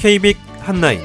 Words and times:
KBIC 0.00 0.38
한라인. 0.60 1.02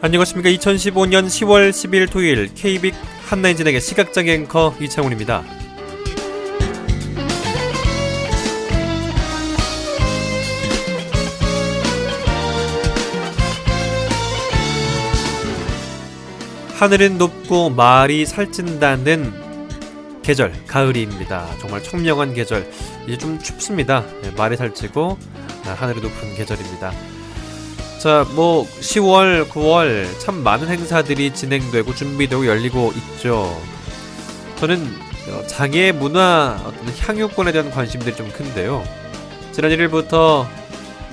안녕하십니까. 0.00 0.48
2015년 0.50 1.26
10월 1.26 1.70
10일 1.70 2.08
토요일 2.08 2.54
KBIC 2.54 2.96
한라인 3.28 3.56
진행의 3.56 3.80
시각장애 3.80 4.32
앵커 4.32 4.76
이창훈입니다. 4.80 5.42
하늘은 16.78 17.18
높고 17.18 17.70
말이 17.70 18.24
살찐다는 18.24 19.45
계절 20.26 20.52
가을입니다. 20.66 21.46
정말 21.60 21.80
청명한 21.84 22.34
계절. 22.34 22.68
이제 23.06 23.16
좀 23.16 23.38
춥습니다. 23.38 24.02
네, 24.22 24.32
말이 24.36 24.56
살찌고 24.56 25.16
아, 25.66 25.70
하늘이 25.70 26.00
높은 26.00 26.34
계절입니다. 26.34 26.92
자, 28.00 28.26
뭐 28.34 28.66
10월, 28.66 29.48
9월 29.48 30.06
참 30.18 30.42
많은 30.42 30.66
행사들이 30.66 31.32
진행되고 31.32 31.94
준비되고 31.94 32.44
열리고 32.44 32.92
있죠. 32.96 33.56
저는 34.56 34.84
어, 35.28 35.46
장애 35.46 35.92
문화 35.92 36.60
어떤 36.64 36.88
향유권에 36.88 37.52
대한 37.52 37.70
관심들이 37.70 38.16
좀 38.16 38.28
큰데요. 38.32 38.82
지난 39.52 39.70
1일부터 39.70 40.44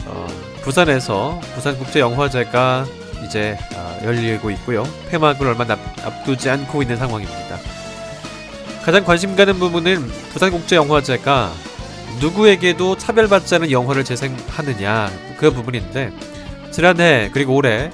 어, 0.07 0.27
부산에서 0.63 1.39
부산국제영화제가 1.53 2.87
이제 3.27 3.59
어, 3.75 3.99
열리고 4.03 4.49
있고요. 4.49 4.83
폐막을 5.09 5.45
얼마 5.45 5.65
앞두지 6.03 6.49
않고 6.49 6.81
있는 6.81 6.97
상황입니다. 6.97 7.82
가장 8.83 9.05
관심 9.05 9.35
가는 9.35 9.57
부분은 9.59 10.05
부산국제영화제가 10.33 11.51
누구에게도 12.19 12.97
차별받지 12.97 13.55
않은 13.55 13.71
영화를 13.71 14.03
재생하느냐 14.03 15.09
그 15.37 15.51
부분인데 15.51 16.11
지난해 16.71 17.29
그리고 17.33 17.55
올해 17.55 17.91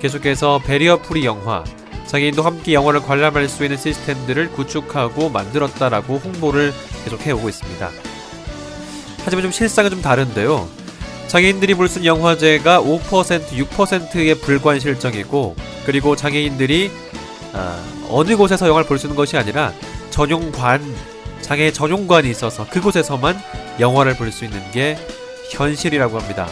계속해서 0.00 0.60
베리어 0.64 1.00
프리 1.02 1.24
영화 1.24 1.62
장애인도 2.06 2.42
함께 2.42 2.74
영화를 2.74 3.00
관람할 3.02 3.48
수 3.48 3.62
있는 3.62 3.78
시스템들을 3.78 4.50
구축하고 4.52 5.30
만들었다라고 5.30 6.16
홍보를 6.18 6.74
계속 7.04 7.24
해오고 7.24 7.48
있습니다. 7.48 7.90
하지만 9.24 9.42
좀 9.42 9.52
실상은 9.52 9.90
좀 9.90 10.02
다른데요. 10.02 10.68
장애인들이 11.28 11.74
볼수 11.74 12.00
있는 12.00 12.16
영화제가 12.16 12.82
5% 12.82 13.46
6%의 13.48 14.34
불관 14.40 14.80
실정이고 14.80 15.54
그리고 15.86 16.16
장애인들이 16.16 16.90
어, 17.54 17.84
어느 18.10 18.36
곳에서 18.36 18.66
영화를 18.66 18.86
볼 18.88 18.98
수 18.98 19.06
있는 19.06 19.16
것이 19.16 19.38
아니라 19.38 19.72
전용관 20.12 20.80
장애 21.40 21.72
전용관이 21.72 22.30
있어서 22.30 22.68
그곳에서만 22.68 23.36
영화를 23.80 24.16
볼 24.16 24.30
수 24.30 24.44
있는 24.44 24.60
게 24.70 24.96
현실이라고 25.50 26.18
합니다. 26.18 26.46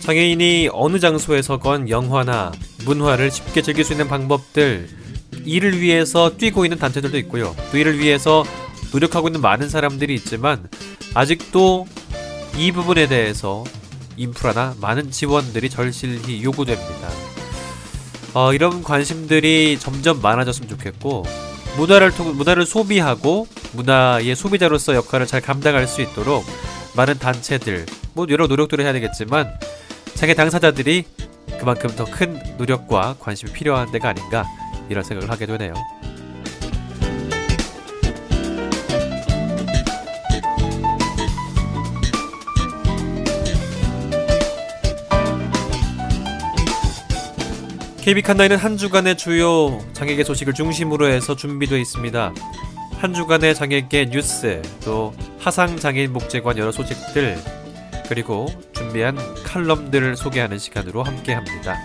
장애인이 0.00 0.68
어느 0.72 0.98
장소에서건 0.98 1.88
영화나 1.88 2.52
문화를 2.84 3.30
쉽게 3.30 3.62
즐길 3.62 3.84
수 3.84 3.92
있는 3.94 4.06
방법들 4.08 4.88
이를 5.44 5.80
위해서 5.80 6.36
뛰고 6.36 6.64
있는 6.66 6.78
단체들도 6.78 7.16
있고요. 7.18 7.54
또 7.70 7.78
이를 7.78 7.98
위해서 7.98 8.44
노력하고 8.92 9.28
있는 9.28 9.40
많은 9.40 9.68
사람들이 9.70 10.14
있지만 10.14 10.68
아직도 11.14 11.86
이 12.58 12.70
부분에 12.70 13.08
대해서 13.08 13.64
인프라나 14.16 14.74
많은 14.80 15.10
지원들이 15.10 15.70
절실히 15.70 16.42
요구됩니다. 16.42 17.08
어, 18.34 18.52
이런 18.52 18.82
관심들이 18.82 19.78
점점 19.78 20.20
많아졌으면 20.20 20.68
좋겠고 20.68 21.24
문화를 21.76 22.12
통 22.12 22.36
문화를 22.36 22.66
소비하고 22.66 23.46
문화의 23.72 24.34
소비자로서 24.36 24.94
역할을 24.94 25.26
잘 25.26 25.40
감당할 25.40 25.86
수 25.86 26.02
있도록 26.02 26.44
많은 26.96 27.18
단체들 27.18 27.86
뭐 28.14 28.26
여러 28.30 28.46
노력들을 28.46 28.84
해야 28.84 28.92
되겠지만 28.92 29.52
장애 30.14 30.34
당사자들이 30.34 31.04
그만큼 31.58 31.90
더 31.96 32.04
큰 32.04 32.40
노력과 32.58 33.16
관심이 33.18 33.52
필요한 33.52 33.90
데가 33.90 34.10
아닌가 34.10 34.44
이런 34.88 35.02
생각을 35.02 35.30
하게 35.30 35.46
되네요. 35.46 35.74
KB 48.04 48.20
칸나이는 48.20 48.58
한 48.58 48.76
주간의 48.76 49.16
주요 49.16 49.82
장애계 49.94 50.24
소식을 50.24 50.52
중심으로 50.52 51.08
해서 51.08 51.34
준비되어 51.34 51.78
있습니다. 51.78 52.34
한 52.98 53.14
주간의 53.14 53.54
장애계 53.54 54.10
뉴스, 54.10 54.60
또 54.84 55.14
하상 55.38 55.78
장애인 55.78 56.12
복지관 56.12 56.58
여러 56.58 56.70
소식들, 56.70 57.38
그리고 58.06 58.46
준비한 58.72 59.16
칼럼들을 59.42 60.16
소개하는 60.16 60.58
시간으로 60.58 61.02
함께합니다. 61.02 61.78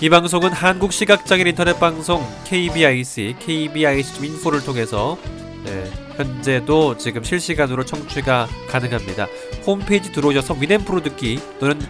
이 0.00 0.08
방송은 0.08 0.52
한국 0.52 0.92
시각장애인 0.92 1.48
인터넷 1.48 1.76
방송 1.80 2.24
KBIC, 2.44 3.34
KBIC.info를 3.40 4.62
통해서 4.62 5.18
네, 5.64 5.90
현재도 6.18 6.98
지금 6.98 7.24
실시간으로 7.24 7.84
청취가 7.84 8.46
가능합니다. 8.68 9.26
홈페이지 9.66 10.12
들어오셔서 10.12 10.54
위넷프로 10.54 11.02
듣기 11.02 11.40
또는 11.58 11.80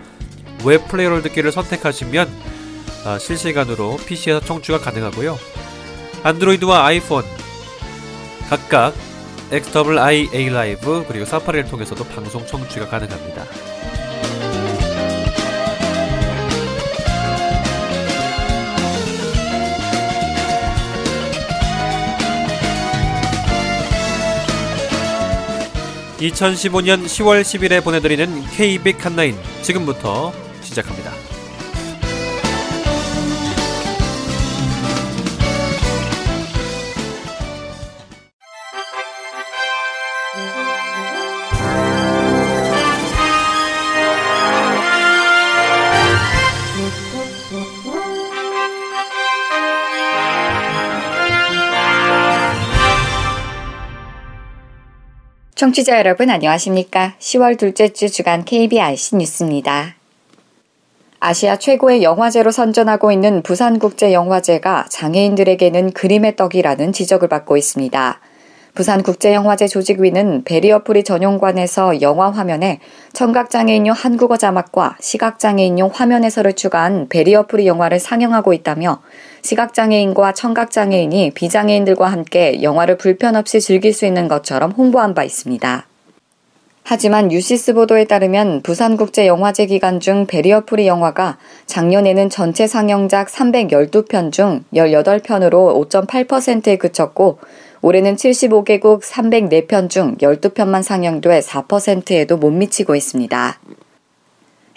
웹플레이어를 0.65 1.21
듣기를 1.21 1.53
선택하시면 1.53 2.62
아, 3.05 3.19
실시간으로 3.19 3.97
PC에서 3.97 4.41
청취가 4.41 4.79
가능하고요. 4.79 5.39
안드로이드와 6.23 6.87
아이폰 6.87 7.25
각각 8.49 8.95
XWIA 9.51 10.49
라이브 10.51 11.05
그리고 11.09 11.25
사파리를 11.25 11.69
통해서도 11.69 12.05
방송 12.05 12.47
청취가 12.47 12.89
가능합니다. 12.89 13.45
(2015년 26.21 27.05
10월 27.05 27.43
10일에) 27.43 27.83
보내드리는 27.83 28.47
KBIC 28.51 29.01
한라인 29.01 29.37
지금부터 29.63 30.33
시작합니다. 30.61 31.22
청취자 55.63 55.97
여러분 55.97 56.29
안녕하십니까? 56.29 57.15
10월 57.21 57.57
둘째 57.57 57.91
주 57.91 58.11
주간 58.11 58.45
KBIC 58.45 59.15
뉴스입니다. 59.15 59.95
아시아 61.21 61.57
최고의 61.57 62.03
영화제로 62.03 62.51
선전하고 62.51 63.13
있는 63.13 63.45
부산국제영화제가 63.45 64.87
장애인들에게는 64.89 65.93
그림의 65.93 66.35
떡이라는 66.35 66.93
지적을 66.93 67.29
받고 67.29 67.57
있습니다. 67.57 68.21
부산국제영화제 68.75 69.69
조직위는 69.69 70.45
베리어프리 70.45 71.05
전용관에서 71.05 72.01
영화 72.01 72.31
화면에 72.31 72.81
청각장애인용 73.13 73.95
한국어 73.95 74.39
자막과 74.39 74.97
시각장애인용 74.99 75.91
화면 75.93 76.25
해설을 76.25 76.55
추가한 76.55 77.07
베리어프리 77.09 77.67
영화를 77.67 77.99
상영하고 77.99 78.55
있다며 78.55 79.03
시각장애인과 79.43 80.33
청각장애인이 80.33 81.33
비장애인들과 81.35 82.07
함께 82.07 82.63
영화를 82.63 82.97
불편 82.97 83.37
없이 83.37 83.61
즐길 83.61 83.93
수 83.93 84.07
있는 84.07 84.27
것처럼 84.27 84.71
홍보한 84.71 85.15
바 85.15 85.23
있습니다. 85.23 85.87
하지만 86.85 87.31
뉴시스 87.31 87.75
보도에 87.75 88.07
따르면 88.07 88.63
부산국제영화제 88.63 89.67
기간 89.67 90.01
중 90.01 90.27
베리어프리 90.27 90.87
영화가 90.87 91.39
작년에는 91.67 92.29
전체 92.29 92.67
상영작 92.67 93.29
312편 93.29 94.33
중 94.33 94.65
18편으로 94.73 95.89
5.8%에 95.89 96.77
그쳤고 96.77 97.39
올해는 97.85 98.15
75개국 98.15 99.03
304편 99.03 99.91
중 99.91 100.17
12편만 100.19 100.85
상영돼 100.85 101.41
4%에도 101.41 102.37
못 102.37 102.51
미치고 102.51 102.95
있습니다. 102.95 103.59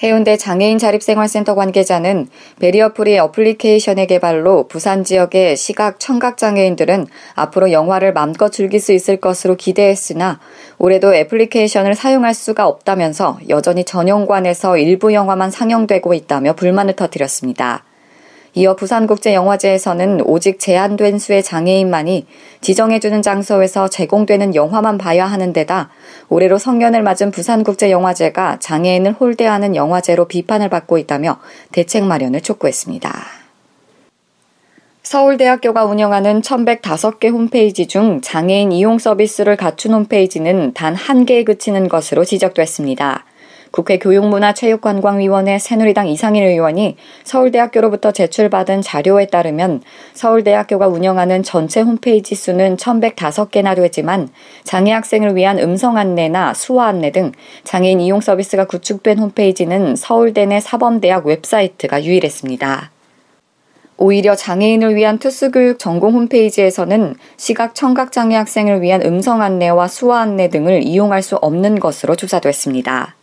해운대 0.02 0.36
장애인 0.36 0.78
자립생활센터 0.78 1.56
관계자는 1.56 2.28
베리어프리 2.60 3.18
어플리케이션의 3.20 4.08
개발로 4.08 4.68
부산 4.68 5.04
지역의 5.04 5.56
시각 5.56 6.00
청각 6.00 6.38
장애인들은 6.38 7.06
앞으로 7.36 7.72
영화를 7.72 8.12
맘껏 8.12 8.52
즐길 8.52 8.82
수 8.82 8.92
있을 8.92 9.18
것으로 9.18 9.56
기대했으나 9.56 10.40
올해도 10.80 11.16
애플리케이션을 11.16 11.96
사용할 11.96 12.34
수가 12.34 12.68
없다면서 12.68 13.40
여전히 13.48 13.86
전용관에서 13.86 14.78
일부 14.78 15.14
영화만 15.14 15.50
상영되고 15.52 16.14
있다며 16.14 16.54
불만을 16.54 16.96
터뜨렸습니다. 16.96 17.85
이어 18.58 18.76
부산국제영화제에서는 18.78 20.22
오직 20.26 20.60
제한된 20.60 21.20
수의 21.20 21.44
장애인만이 21.44 22.26
지정해주는 22.62 23.22
장소에서 23.22 23.90
제공되는 23.90 24.56
영화만 24.56 24.98
봐야 24.98 25.26
하는 25.26 25.52
데다 25.52 25.90
올해로 26.30 26.58
성년을 26.58 27.04
맞은 27.04 27.32
부산국제영화제가 27.32 28.60
장애인을 28.60 29.14
홀대하는 29.14 29.76
영화제로 29.76 30.26
비판을 30.26 30.70
받고 30.70 30.98
있다며 30.98 31.40
대책 31.74 32.06
마련을 32.06 32.42
촉구했습니다. 32.42 33.14
서울대학교가 35.04 35.86
운영하는 35.86 36.42
1105개 36.42 37.32
홈페이지 37.32 37.86
중 37.88 38.22
장애인 38.22 38.72
이용 38.72 38.98
서비스를 38.98 39.56
갖춘 39.56 39.94
홈페이지는 39.94 40.74
단 40.74 40.96
한 40.96 41.26
개에 41.26 41.44
그치는 41.44 41.90
것으로 41.90 42.24
지적됐습니다. 42.26 43.26
국회 43.76 44.00
교육문화체육관광위원회 44.00 45.60
새누리당 45.60 46.08
이상일 46.08 46.46
의원이 46.46 46.96
서울대학교로부터 47.26 48.14
제출받은 48.14 48.82
자료에 48.82 49.26
따르면 49.26 49.82
서울대학교가 50.14 50.88
운영하는 50.88 51.44
전체 51.44 51.82
홈페이지 51.82 52.36
수는 52.36 52.78
1105개나 52.78 53.76
되지만 53.76 54.30
장애 54.64 54.94
학생을 54.94 55.36
위한 55.36 55.60
음성 55.60 55.98
안내나 55.98 56.54
수화 56.54 56.88
안내 56.88 57.12
등 57.12 57.34
장애인 57.66 58.00
이용 58.00 58.22
서비스가 58.22 58.64
구축된 58.64 59.20
홈페이지는 59.20 59.98
서울대 59.98 60.46
내 60.46 60.62
사범대학 60.62 61.26
웹사이트가 61.26 62.06
유일했습니다. 62.06 62.92
오히려 63.98 64.38
장애인을 64.38 64.96
위한 64.96 65.20
특수교육 65.20 65.80
전공 65.80 66.14
홈페이지에서는 66.14 67.16
시각 67.36 67.76
청각 67.76 68.14
장애 68.14 68.38
학생을 68.38 68.82
위한 68.82 69.02
음성 69.02 69.42
안내와 69.42 69.90
수화 69.90 70.22
안내 70.22 70.48
등을 70.48 70.82
이용할 70.84 71.22
수 71.22 71.36
없는 71.36 71.82
것으로 71.82 72.16
조사됐습니다. 72.16 73.16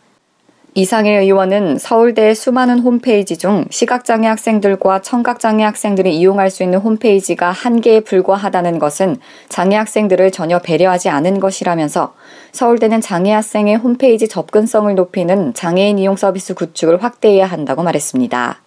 이상의 0.75 1.19
의원은 1.19 1.77
서울대의 1.77 2.33
수많은 2.33 2.79
홈페이지 2.79 3.37
중 3.37 3.65
시각장애 3.69 4.27
학생들과 4.27 5.03
청각장애 5.03 5.63
학생들이 5.63 6.17
이용할 6.17 6.49
수 6.49 6.63
있는 6.63 6.79
홈페이지가 6.79 7.51
한개에 7.51 7.99
불과하다는 7.99 8.79
것은 8.79 9.17
장애 9.49 9.75
학생들을 9.75 10.31
전혀 10.31 10.57
배려하지 10.57 11.09
않은 11.09 11.39
것이라면서 11.39 12.15
서울대는 12.53 13.01
장애 13.01 13.31
학생의 13.33 13.75
홈페이지 13.75 14.27
접근성을 14.27 14.93
높이는 14.95 15.53
장애인 15.53 15.99
이용 15.99 16.15
서비스 16.15 16.55
구축을 16.55 17.03
확대해야 17.03 17.45
한다고 17.45 17.83
말했습니다. 17.83 18.62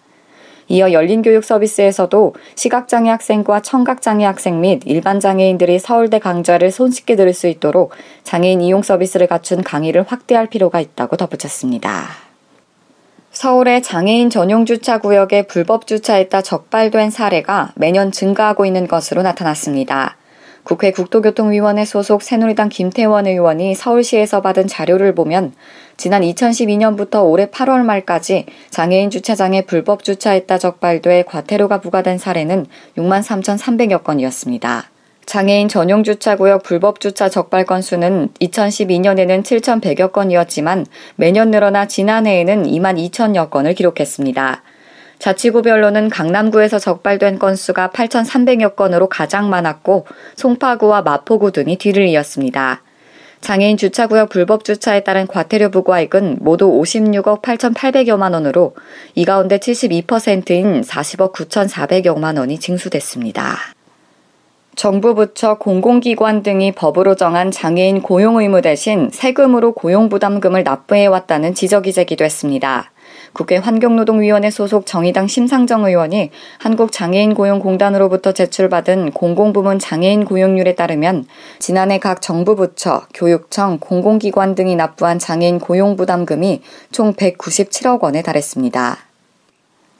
이어 0.69 0.91
열린교육 0.91 1.43
서비스에서도 1.43 2.35
시각장애 2.55 3.09
학생과 3.09 3.61
청각장애 3.61 4.25
학생 4.25 4.59
및 4.61 4.81
일반 4.85 5.19
장애인들이 5.19 5.79
서울대 5.79 6.19
강좌를 6.19 6.71
손쉽게 6.71 7.15
들을 7.15 7.33
수 7.33 7.47
있도록 7.47 7.93
장애인 8.23 8.61
이용 8.61 8.81
서비스를 8.81 9.27
갖춘 9.27 9.63
강의를 9.63 10.03
확대할 10.07 10.47
필요가 10.47 10.79
있다고 10.79 11.15
덧붙였습니다. 11.17 12.07
서울의 13.31 13.83
장애인 13.83 14.29
전용 14.29 14.65
주차 14.65 14.97
구역에 14.97 15.43
불법 15.43 15.85
주차했다 15.85 16.41
적발된 16.41 17.11
사례가 17.11 17.71
매년 17.75 18.11
증가하고 18.11 18.65
있는 18.65 18.87
것으로 18.87 19.21
나타났습니다. 19.21 20.17
국회 20.67 20.91
국토교통위원회 20.91 21.85
소속 21.85 22.21
새누리당 22.21 22.67
김태원 22.67 23.25
의원이 23.25 23.73
서울시에서 23.73 24.41
받은 24.41 24.67
자료를 24.67 25.15
보면 25.15 25.53
지난 25.95 26.23
2012년부터 26.23 27.23
올해 27.23 27.45
8월 27.45 27.85
말까지 27.85 28.47
장애인 28.69 29.09
주차장에 29.09 29.61
불법 29.61 30.03
주차했다 30.03 30.57
적발돼 30.57 31.23
과태료가 31.23 31.79
부과된 31.79 32.17
사례는 32.17 32.65
6만 32.97 33.23
3,300여 33.23 34.03
건이었습니다. 34.03 34.89
장애인 35.25 35.69
전용 35.69 36.03
주차구역 36.03 36.63
불법 36.63 36.99
주차 36.99 37.29
적발 37.29 37.63
건수는 37.65 38.31
2012년에는 38.41 39.43
7,100여 39.43 40.11
건이었지만 40.11 40.85
매년 41.15 41.49
늘어나 41.49 41.87
지난해에는 41.87 42.63
2만 42.63 43.09
2천여 43.09 43.49
건을 43.49 43.73
기록했습니다. 43.73 44.63
자치구별로는 45.19 46.09
강남구에서 46.09 46.79
적발된 46.79 47.39
건수가 47.39 47.89
8,300여 47.89 48.75
건으로 48.75 49.09
가장 49.09 49.49
많았고 49.49 50.05
송파구와 50.35 51.01
마포구 51.01 51.51
등이 51.51 51.77
뒤를 51.77 52.07
이었습니다. 52.07 52.81
장애인 53.41 53.77
주차구역 53.77 54.29
불법 54.29 54.63
주차에 54.63 55.01
따른 55.01 55.27
과태료 55.27 55.69
부과액은 55.69 56.39
모두 56.41 56.67
56억 56.71 57.41
8,800여만 57.41 58.33
원으로 58.33 58.75
이 59.15 59.25
가운데 59.25 59.57
72%인 59.57 60.81
40억 60.81 61.33
9,400여만 61.33 62.39
원이 62.39 62.59
징수됐습니다. 62.59 63.57
정부 64.75 65.15
부처 65.15 65.55
공공기관 65.55 66.43
등이 66.43 66.73
법으로 66.73 67.15
정한 67.15 67.49
장애인 67.49 68.03
고용 68.03 68.37
의무 68.37 68.61
대신 68.61 69.09
세금으로 69.11 69.73
고용 69.73 70.07
부담금을 70.07 70.63
납부해 70.63 71.07
왔다는 71.07 71.55
지적이 71.55 71.93
제기됐습니다. 71.93 72.91
국회 73.33 73.57
환경노동위원회 73.57 74.49
소속 74.49 74.85
정의당 74.85 75.27
심상정 75.27 75.85
의원이 75.85 76.31
한국장애인고용공단으로부터 76.59 78.31
제출받은 78.31 79.11
공공부문 79.11 79.79
장애인 79.79 80.25
고용률에 80.25 80.75
따르면 80.75 81.25
지난해 81.59 81.99
각 81.99 82.21
정부 82.21 82.55
부처, 82.55 83.03
교육청, 83.13 83.79
공공기관 83.79 84.55
등이 84.55 84.75
납부한 84.75 85.19
장애인 85.19 85.59
고용부담금이 85.59 86.61
총 86.91 87.13
197억 87.13 88.01
원에 88.01 88.21
달했습니다. 88.21 88.97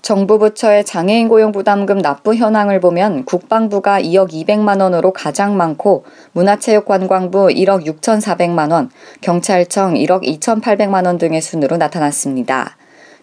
정부 0.08 0.40
부처의 0.40 0.86
장애인 0.86 1.28
고용 1.28 1.52
부담금 1.52 2.02
납부 2.02 2.34
현황을 2.34 2.80
보면 2.80 3.26
국방부가 3.26 4.00
2억 4.00 4.32
200만 4.32 4.80
원으로 4.82 5.12
가장 5.12 5.58
많고 5.58 6.06
문화체육관광부 6.32 7.48
1억 7.48 7.86
6,400만 7.86 8.72
원, 8.72 8.90
경찰청 9.20 9.96
1억 9.96 10.24
2,800만 10.24 11.06
원 11.06 11.18
등의 11.18 11.42
순으로 11.42 11.76
나타났습니다. 11.76 12.78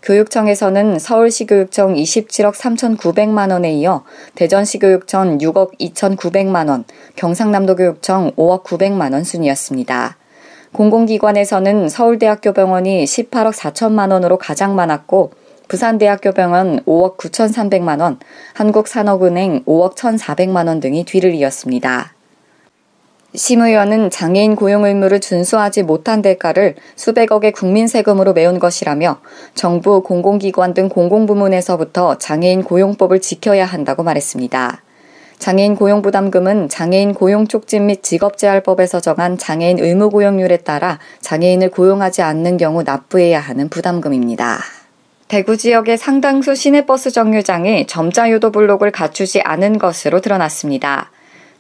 교육청에서는 0.04 0.98
서울시 0.98 1.46
교육청 1.46 1.94
27억 1.94 2.52
3,900만 2.52 3.50
원에 3.50 3.72
이어 3.72 4.04
대전시 4.34 4.78
교육청 4.78 5.38
6억 5.38 5.78
2,900만 5.80 6.68
원, 6.68 6.84
경상남도 7.16 7.76
교육청 7.76 8.30
5억 8.32 8.64
900만 8.64 9.14
원 9.14 9.24
순이었습니다. 9.24 10.18
공공기관에서는 10.72 11.88
서울대학교 11.88 12.52
병원이 12.52 13.04
18억 13.04 13.54
4천만 13.54 14.12
원으로 14.12 14.36
가장 14.36 14.74
많았고 14.74 15.32
부산대학교 15.68 16.32
병원 16.32 16.80
5억 16.84 17.16
9,300만 17.16 18.02
원, 18.02 18.18
한국산업은행 18.52 19.64
5억 19.64 19.94
1,400만 19.94 20.68
원 20.68 20.80
등이 20.80 21.04
뒤를 21.04 21.32
이었습니다. 21.32 22.13
심 23.36 23.62
의원은 23.62 24.10
장애인 24.10 24.54
고용 24.54 24.84
의무를 24.84 25.20
준수하지 25.20 25.82
못한 25.82 26.22
대가를 26.22 26.76
수백억의 26.94 27.50
국민 27.50 27.88
세금으로 27.88 28.32
메운 28.32 28.60
것이라며 28.60 29.18
정부, 29.56 30.04
공공기관 30.04 30.72
등 30.72 30.88
공공부문에서부터 30.88 32.18
장애인 32.18 32.62
고용법을 32.62 33.20
지켜야 33.20 33.64
한다고 33.64 34.04
말했습니다. 34.04 34.82
장애인 35.40 35.74
고용부담금은 35.74 36.68
장애인 36.68 37.14
고용촉진 37.14 37.86
및 37.86 38.04
직업재활법에서 38.04 39.00
정한 39.00 39.36
장애인 39.36 39.80
의무고용률에 39.80 40.58
따라 40.58 41.00
장애인을 41.20 41.70
고용하지 41.70 42.22
않는 42.22 42.56
경우 42.56 42.84
납부해야 42.84 43.40
하는 43.40 43.68
부담금입니다. 43.68 44.60
대구 45.26 45.56
지역의 45.56 45.98
상당수 45.98 46.54
시내버스 46.54 47.10
정류장이 47.10 47.88
점자유도 47.88 48.52
블록을 48.52 48.92
갖추지 48.92 49.40
않은 49.40 49.78
것으로 49.78 50.20
드러났습니다. 50.20 51.10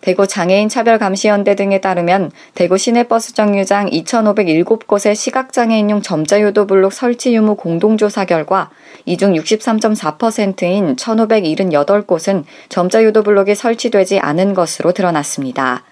대구 0.04 0.26
장애인 0.26 0.68
차별 0.68 0.98
감시연대 0.98 1.54
등에 1.56 1.80
따르면 1.80 2.30
대구 2.54 2.76
시내버스 2.76 3.32
정류장 3.32 3.88
2,507곳의 3.88 5.14
시각장애인용 5.14 6.02
점자 6.02 6.42
유도 6.42 6.66
블록 6.66 6.92
설치 6.92 7.34
유무 7.34 7.54
공동조사 7.56 8.26
결과 8.26 8.68
이 9.06 9.16
중 9.16 9.32
63.4%인 9.32 10.96
1,578곳은 10.96 12.44
점자 12.68 13.02
유도 13.02 13.22
블록이 13.22 13.54
설치되지 13.54 14.18
않은 14.18 14.52
것으로 14.52 14.92
드러났습니다. 14.92 15.84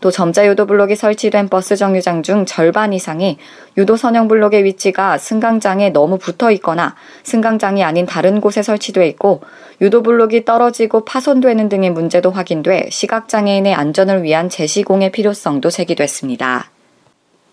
또 0.00 0.10
점자유도 0.10 0.66
블록이 0.66 0.96
설치된 0.96 1.48
버스 1.48 1.76
정류장 1.76 2.22
중 2.22 2.46
절반 2.46 2.92
이상이 2.92 3.38
유도 3.76 3.96
선형 3.96 4.28
블록의 4.28 4.64
위치가 4.64 5.18
승강장에 5.18 5.90
너무 5.90 6.18
붙어 6.18 6.50
있거나 6.52 6.94
승강장이 7.24 7.82
아닌 7.82 8.06
다른 8.06 8.40
곳에 8.40 8.62
설치돼 8.62 9.06
있고 9.08 9.42
유도 9.80 10.02
블록이 10.02 10.44
떨어지고 10.44 11.04
파손되는 11.04 11.68
등의 11.68 11.90
문제도 11.90 12.30
확인돼 12.30 12.88
시각장애인의 12.90 13.74
안전을 13.74 14.22
위한 14.22 14.48
재시공의 14.48 15.12
필요성도 15.12 15.70
제기됐습니다. 15.70 16.70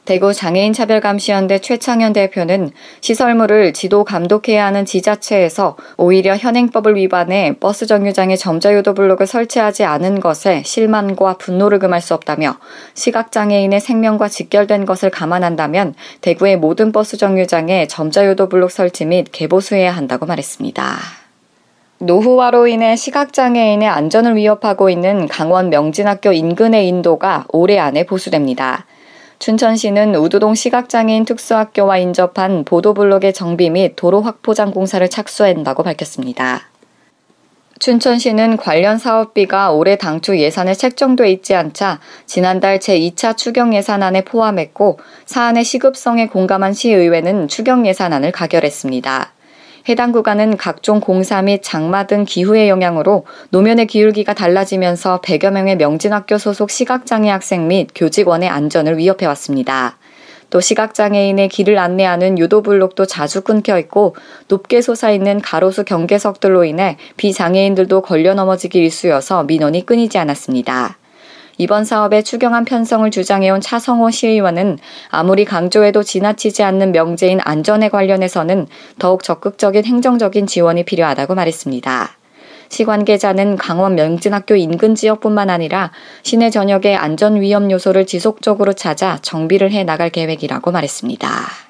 대구 0.05 0.33
장애인차별감시연대 0.33 1.59
최창현 1.59 2.11
대표는 2.11 2.71
시설물을 2.99 3.71
지도 3.71 4.03
감독해야 4.03 4.65
하는 4.65 4.85
지자체에서 4.85 5.77
오히려 5.95 6.35
현행법을 6.35 6.95
위반해 6.95 7.55
버스 7.57 7.85
정류장에 7.85 8.35
점자유도 8.35 8.95
블록을 8.95 9.27
설치하지 9.27 9.85
않은 9.85 10.19
것에 10.19 10.61
실망과 10.65 11.37
분노를 11.37 11.79
금할 11.79 12.01
수 12.01 12.13
없다며 12.13 12.57
시각장애인의 12.95 13.79
생명과 13.79 14.27
직결된 14.27 14.85
것을 14.85 15.09
감안한다면 15.09 15.93
대구의 16.19 16.57
모든 16.57 16.91
버스 16.91 17.15
정류장에 17.15 17.87
점자유도 17.87 18.49
블록 18.49 18.71
설치 18.71 19.05
및 19.05 19.27
개보수해야 19.31 19.91
한다고 19.91 20.25
말했습니다. 20.25 20.97
노후화로 21.99 22.67
인해 22.67 22.97
시각장애인의 22.97 23.87
안전을 23.87 24.35
위협하고 24.35 24.89
있는 24.89 25.29
강원 25.29 25.69
명진학교 25.69 26.33
인근의 26.33 26.89
인도가 26.89 27.45
올해 27.53 27.79
안에 27.79 28.05
보수됩니다. 28.05 28.85
춘천시는 29.39 30.15
우두동 30.15 30.55
시각장애인 30.55 31.25
특수학교와 31.25 31.97
인접한 31.97 32.63
보도블록의 32.63 33.33
정비 33.33 33.69
및 33.69 33.95
도로 33.95 34.21
확포장 34.21 34.71
공사를 34.71 35.07
착수한다고 35.09 35.83
밝혔습니다. 35.83 36.69
춘천시는 37.79 38.55
관련 38.55 38.97
사업비가 38.97 39.71
올해 39.71 39.97
당초 39.97 40.37
예산에 40.37 40.73
책정돼 40.73 41.29
있지 41.31 41.53
않자 41.53 41.99
지난달 42.25 42.79
제2차 42.79 43.35
추경 43.35 43.73
예산안에 43.73 44.23
포함했고 44.23 44.99
사안의 45.25 45.65
시급성에 45.65 46.27
공감한 46.27 46.71
시의회는 46.71 47.49
추경 47.49 47.85
예산안을 47.85 48.31
가결했습니다. 48.31 49.33
해당 49.89 50.13
구간은 50.13 50.55
각종 50.55 51.01
공사 51.01 51.41
및 51.41 51.61
장마 51.61 52.07
등 52.07 52.23
기후의 52.23 52.69
영향으로 52.69 53.25
노면의 53.49 53.85
기울기가 53.87 54.33
달라지면서 54.33 55.19
100여 55.19 55.51
명의 55.51 55.75
명진학교 55.75 56.37
소속 56.37 56.69
시각장애 56.69 57.29
학생 57.29 57.67
및 57.67 57.89
교직원의 57.93 58.47
안전을 58.47 58.97
위협해 58.97 59.25
왔습니다. 59.25 59.97
또 60.49 60.61
시각장애인의 60.61 61.49
길을 61.49 61.77
안내하는 61.77 62.39
유도블록도 62.39 63.07
자주 63.07 63.41
끊겨 63.41 63.77
있고 63.79 64.15
높게 64.47 64.81
솟아있는 64.81 65.41
가로수 65.41 65.83
경계석들로 65.83 66.63
인해 66.63 66.95
비장애인들도 67.17 68.03
걸려 68.03 68.35
넘어지기 68.35 68.79
일쑤여서 68.79 69.43
민원이 69.43 69.85
끊이지 69.85 70.17
않았습니다. 70.17 70.97
이번 71.57 71.85
사업에 71.85 72.23
추경안 72.23 72.65
편성을 72.65 73.09
주장해온 73.11 73.61
차성호 73.61 74.09
시의원은 74.11 74.79
아무리 75.09 75.45
강조해도 75.45 76.03
지나치지 76.03 76.63
않는 76.63 76.91
명제인 76.91 77.39
안전에 77.43 77.89
관련해서는 77.89 78.67
더욱 78.97 79.23
적극적인 79.23 79.85
행정적인 79.85 80.47
지원이 80.47 80.83
필요하다고 80.83 81.35
말했습니다. 81.35 82.17
시 82.69 82.85
관계자는 82.85 83.57
강원 83.57 83.93
명진학교 83.93 84.55
인근 84.55 84.95
지역뿐만 84.95 85.51
아니라 85.51 85.91
시내 86.23 86.49
전역의 86.49 86.95
안전 86.95 87.39
위험 87.39 87.69
요소를 87.69 88.07
지속적으로 88.07 88.73
찾아 88.73 89.19
정비를 89.21 89.71
해 89.71 89.83
나갈 89.83 90.09
계획이라고 90.09 90.71
말했습니다. 90.71 91.62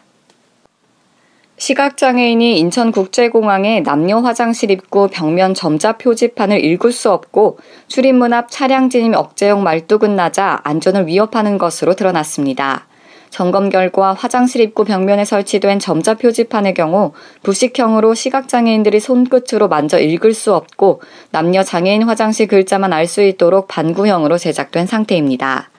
시각장애인이 1.58 2.58
인천국제공항에 2.60 3.82
남녀 3.82 4.20
화장실 4.20 4.72
입구 4.72 5.08
벽면 5.08 5.54
점자 5.54 5.98
표지판을 5.98 6.64
읽을 6.64 6.92
수 6.92 7.12
없고 7.12 7.60
출입문 7.88 8.34
앞 8.34 8.50
차량 8.50 8.90
진입 8.90 9.16
억제용 9.16 9.64
말뚝은 9.64 10.16
낮아 10.16 10.62
안전을 10.64 11.08
위협하는 11.08 11.58
것으로 11.58 11.94
드러났습니다. 11.94 12.88
점검 13.30 13.70
결과 13.70 14.14
화장실 14.14 14.62
입구 14.62 14.84
벽면에 14.84 15.26
설치된 15.26 15.80
점자 15.80 16.14
표지판의 16.16 16.76
경우 16.76 17.14
부식형으로 17.42 18.14
시각장애인들이 18.14 19.00
손끝으로 19.00 19.70
만져 19.70 20.00
읽을 20.00 20.34
수 20.34 20.54
없고 20.54 21.02
남녀 21.32 21.64
장애인 21.64 22.04
화장실 22.04 22.48
글자만 22.48 22.94
알 22.94 23.08
수 23.08 23.24
있도록 23.24 23.68
반구형으로 23.68 24.38
제작된 24.38 24.86
상태입니다. 24.86 25.70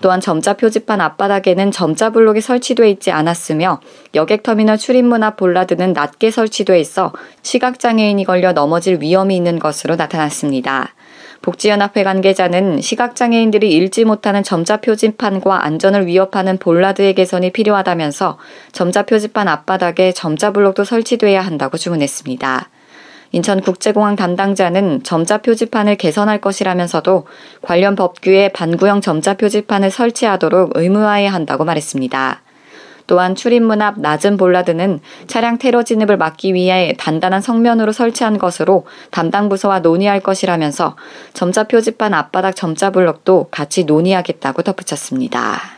또한 0.00 0.20
점자 0.20 0.54
표지판 0.54 1.00
앞바닥에는 1.00 1.70
점자 1.70 2.10
블록이 2.10 2.40
설치돼 2.40 2.88
있지 2.90 3.10
않았으며 3.10 3.80
여객터미널 4.14 4.78
출입문 4.78 5.22
앞 5.22 5.36
볼라드는 5.36 5.92
낮게 5.92 6.30
설치돼 6.30 6.78
있어 6.80 7.12
시각장애인이 7.42 8.24
걸려 8.24 8.52
넘어질 8.52 8.98
위험이 9.00 9.36
있는 9.36 9.58
것으로 9.58 9.96
나타났습니다. 9.96 10.94
복지연합회 11.42 12.02
관계자는 12.02 12.80
시각장애인들이 12.80 13.70
읽지 13.72 14.04
못하는 14.04 14.42
점자 14.42 14.78
표지판과 14.78 15.64
안전을 15.64 16.06
위협하는 16.06 16.58
볼라드의 16.58 17.14
개선이 17.14 17.52
필요하다면서 17.52 18.38
점자 18.72 19.04
표지판 19.04 19.46
앞바닥에 19.46 20.12
점자 20.12 20.52
블록도 20.52 20.84
설치돼야 20.84 21.40
한다고 21.40 21.76
주문했습니다. 21.76 22.70
인천국제공항 23.32 24.16
담당자는 24.16 25.02
점자 25.02 25.38
표지판을 25.38 25.96
개선할 25.96 26.40
것이라면서도 26.40 27.26
관련 27.62 27.94
법규에 27.94 28.50
반구형 28.50 29.00
점자 29.00 29.34
표지판을 29.34 29.90
설치하도록 29.90 30.72
의무화해야 30.74 31.32
한다고 31.32 31.64
말했습니다. 31.64 32.42
또한 33.08 33.34
출입문 33.34 33.80
앞 33.80 33.98
낮은 33.98 34.36
볼라드는 34.36 35.00
차량 35.26 35.56
테러 35.58 35.82
진입을 35.82 36.18
막기 36.18 36.52
위해 36.52 36.94
단단한 36.98 37.40
성면으로 37.40 37.90
설치한 37.90 38.38
것으로 38.38 38.84
담당 39.10 39.48
부서와 39.48 39.80
논의할 39.80 40.20
것이라면서 40.20 40.94
점자 41.32 41.64
표지판 41.64 42.12
앞바닥 42.12 42.54
점자 42.54 42.90
블록도 42.90 43.48
같이 43.50 43.84
논의하겠다고 43.84 44.62
덧붙였습니다. 44.62 45.77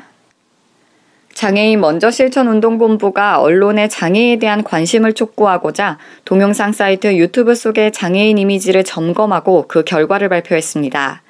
장애인 1.41 1.81
먼저 1.81 2.11
실천 2.11 2.49
운동본부가 2.49 3.41
언론의 3.41 3.89
장애에 3.89 4.37
대한 4.37 4.63
관심을 4.63 5.15
촉구하고자 5.15 5.97
동영상 6.27 6.73
사이트 6.73 7.17
유튜브 7.17 7.55
속의 7.55 7.93
장애인 7.93 8.37
이미지를 8.37 8.85
점검하고 8.85 9.65
그 9.67 9.83
결과를 9.83 10.29
발표했습니다. 10.29 11.23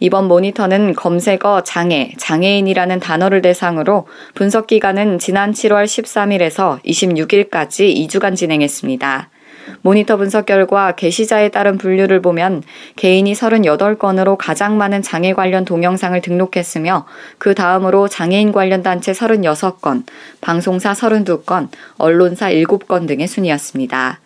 이번 0.00 0.26
모니터는 0.26 0.94
검색어 0.94 1.64
장애, 1.64 2.14
장애인이라는 2.16 2.98
단어를 2.98 3.42
대상으로 3.42 4.06
분석 4.34 4.68
기간은 4.68 5.18
지난 5.18 5.52
7월 5.52 5.84
13일에서 5.84 6.82
26일까지 6.82 7.94
2주간 7.94 8.36
진행했습니다. 8.36 9.28
모니터 9.82 10.16
분석 10.16 10.46
결과 10.46 10.92
게시자에 10.92 11.50
따른 11.50 11.78
분류를 11.78 12.20
보면 12.20 12.62
개인이 12.96 13.32
38건으로 13.32 14.36
가장 14.38 14.78
많은 14.78 15.02
장애 15.02 15.32
관련 15.32 15.64
동영상을 15.64 16.20
등록했으며 16.20 17.06
그 17.38 17.54
다음으로 17.54 18.08
장애인 18.08 18.52
관련 18.52 18.82
단체 18.82 19.12
36건, 19.12 20.04
방송사 20.40 20.92
32건, 20.92 21.68
언론사 21.96 22.50
7건 22.50 23.06
등의 23.06 23.26
순이었습니다. 23.26 24.20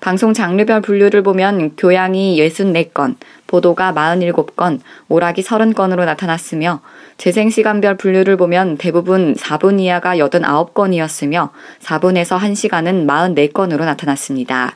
방송 0.00 0.34
장르별 0.34 0.82
분류를 0.82 1.22
보면 1.22 1.74
교양이 1.76 2.38
64건, 2.38 3.16
보도가 3.46 3.92
47건, 3.92 4.80
오락이 5.08 5.42
30건으로 5.42 6.04
나타났으며 6.04 6.80
재생시간별 7.16 7.96
분류를 7.96 8.36
보면 8.36 8.76
대부분 8.76 9.34
4분 9.34 9.80
이하가 9.80 10.16
89건이었으며 10.16 11.50
4분에서 11.80 12.38
1시간은 12.38 13.06
44건으로 13.06 13.84
나타났습니다. 13.84 14.74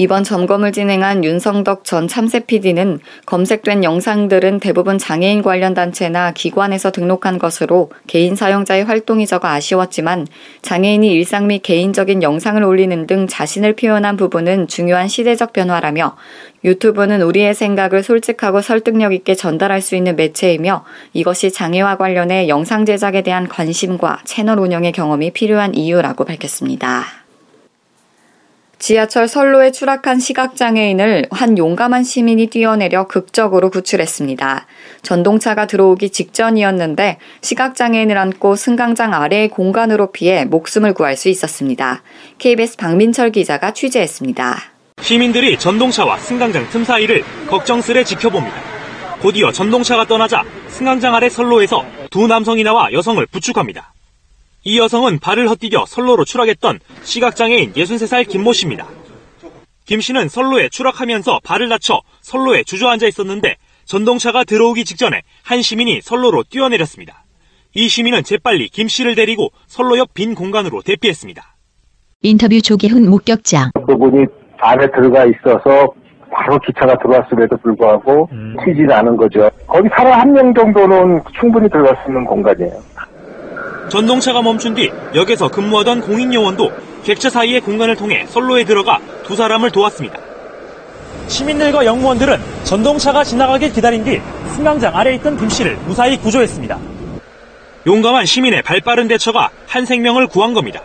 이번 0.00 0.22
점검을 0.22 0.70
진행한 0.70 1.24
윤성덕 1.24 1.82
전 1.82 2.06
참새 2.06 2.38
PD는 2.38 3.00
검색된 3.26 3.82
영상들은 3.82 4.60
대부분 4.60 4.96
장애인 4.96 5.42
관련 5.42 5.74
단체나 5.74 6.30
기관에서 6.30 6.92
등록한 6.92 7.40
것으로 7.40 7.90
개인 8.06 8.36
사용자의 8.36 8.84
활동이 8.84 9.26
적어 9.26 9.48
아쉬웠지만 9.48 10.28
장애인이 10.62 11.12
일상 11.12 11.48
및 11.48 11.64
개인적인 11.64 12.22
영상을 12.22 12.62
올리는 12.62 13.08
등 13.08 13.26
자신을 13.26 13.74
표현한 13.74 14.16
부분은 14.16 14.68
중요한 14.68 15.08
시대적 15.08 15.52
변화라며 15.52 16.14
유튜브는 16.62 17.20
우리의 17.22 17.56
생각을 17.56 18.04
솔직하고 18.04 18.60
설득력 18.60 19.12
있게 19.12 19.34
전달할 19.34 19.80
수 19.80 19.96
있는 19.96 20.14
매체이며 20.14 20.84
이것이 21.12 21.50
장애와 21.50 21.96
관련해 21.96 22.46
영상 22.46 22.84
제작에 22.84 23.22
대한 23.22 23.48
관심과 23.48 24.20
채널 24.24 24.60
운영의 24.60 24.92
경험이 24.92 25.32
필요한 25.32 25.74
이유라고 25.74 26.24
밝혔습니다. 26.24 27.17
지하철 28.78 29.26
선로에 29.26 29.72
추락한 29.72 30.20
시각장애인을 30.20 31.26
한 31.30 31.58
용감한 31.58 32.04
시민이 32.04 32.46
뛰어내려 32.46 33.08
극적으로 33.08 33.70
구출했습니다. 33.70 34.66
전동차가 35.02 35.66
들어오기 35.66 36.10
직전이었는데 36.10 37.18
시각장애인을 37.42 38.16
안고 38.16 38.54
승강장 38.54 39.14
아래의 39.14 39.48
공간으로 39.48 40.12
피해 40.12 40.44
목숨을 40.44 40.94
구할 40.94 41.16
수 41.16 41.28
있었습니다. 41.28 42.02
KBS 42.38 42.76
박민철 42.76 43.32
기자가 43.32 43.72
취재했습니다. 43.72 44.56
시민들이 45.00 45.58
전동차와 45.58 46.18
승강장 46.18 46.68
틈 46.70 46.84
사이를 46.84 47.24
걱정스레 47.48 48.04
지켜봅니다. 48.04 48.56
곧이어 49.20 49.50
전동차가 49.50 50.06
떠나자 50.06 50.44
승강장 50.68 51.14
아래 51.14 51.28
선로에서 51.28 51.84
두 52.10 52.28
남성이 52.28 52.62
나와 52.62 52.92
여성을 52.92 53.24
부축합니다. 53.26 53.92
이 54.64 54.78
여성은 54.78 55.18
발을 55.20 55.48
헛디뎌 55.48 55.84
선로로 55.86 56.24
추락했던 56.24 56.80
시각장애인 57.02 57.72
63살 57.74 58.28
김모 58.28 58.52
씨입니다. 58.52 58.86
김 59.86 60.00
씨는 60.00 60.28
선로에 60.28 60.68
추락하면서 60.68 61.40
발을 61.44 61.68
다쳐 61.68 62.00
선로에 62.20 62.62
주저앉아 62.64 63.06
있었는데 63.06 63.56
전동차가 63.86 64.44
들어오기 64.44 64.84
직전에 64.84 65.22
한 65.42 65.62
시민이 65.62 66.02
선로로 66.02 66.44
뛰어내렸습니다. 66.50 67.24
이 67.74 67.88
시민은 67.88 68.24
재빨리 68.24 68.68
김 68.68 68.88
씨를 68.88 69.14
데리고 69.14 69.50
선로 69.66 69.96
옆 69.96 70.12
빈 70.12 70.34
공간으로 70.34 70.82
대피했습니다. 70.82 71.42
인터뷰 72.22 72.60
조계훈 72.60 73.08
목격자. 73.08 73.70
그분이 73.86 74.26
안에 74.58 74.90
들어가 74.90 75.24
있어서 75.24 75.92
바로 76.30 76.58
기차가 76.58 76.98
들어왔음에도 76.98 77.56
불구하고 77.58 78.28
음. 78.32 78.56
튀지는 78.64 78.90
않은 78.90 79.16
거죠. 79.16 79.48
거기 79.66 79.88
사람 79.96 80.20
한 80.20 80.32
명 80.32 80.52
정도는 80.52 81.22
충분히 81.38 81.70
들어갈 81.70 81.96
수 82.04 82.10
있는 82.10 82.24
공간이에요. 82.26 82.82
전동차가 83.88 84.42
멈춘 84.42 84.74
뒤 84.74 84.90
역에서 85.14 85.48
근무하던 85.48 86.00
공익요원도 86.02 86.70
객차 87.04 87.30
사이의 87.30 87.60
공간을 87.60 87.96
통해 87.96 88.26
선로에 88.26 88.64
들어가 88.64 88.98
두 89.24 89.34
사람을 89.34 89.70
도왔습니다. 89.70 90.18
시민들과 91.26 91.84
영무원들은 91.84 92.38
전동차가 92.64 93.24
지나가길 93.24 93.72
기다린 93.72 94.04
뒤 94.04 94.20
승강장 94.56 94.94
아래 94.96 95.14
있던 95.14 95.36
김 95.36 95.48
씨를 95.48 95.76
무사히 95.86 96.16
구조했습니다. 96.18 96.78
용감한 97.86 98.26
시민의 98.26 98.62
발빠른 98.62 99.08
대처가 99.08 99.50
한 99.66 99.84
생명을 99.84 100.26
구한 100.26 100.52
겁니다. 100.52 100.80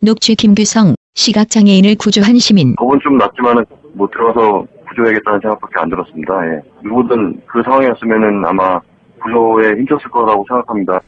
녹취 0.00 0.34
김규성, 0.34 0.94
시각장애인을 1.14 1.96
구조한 1.96 2.38
시민. 2.38 2.76
겁은 2.76 2.98
좀 3.02 3.18
났지만은 3.18 3.64
못 3.94 4.10
들어가서 4.10 4.66
구조해야겠다는 4.88 5.40
생각밖에 5.40 5.74
안 5.76 5.90
들었습니다. 5.90 6.34
예. 6.46 6.60
누구든 6.82 7.40
그 7.46 7.62
상황이었으면은 7.64 8.44
아마 8.46 8.80
구조에 9.22 9.72
힘줬을 9.78 10.10
거라고 10.10 10.44
생각합니다. 10.48 11.00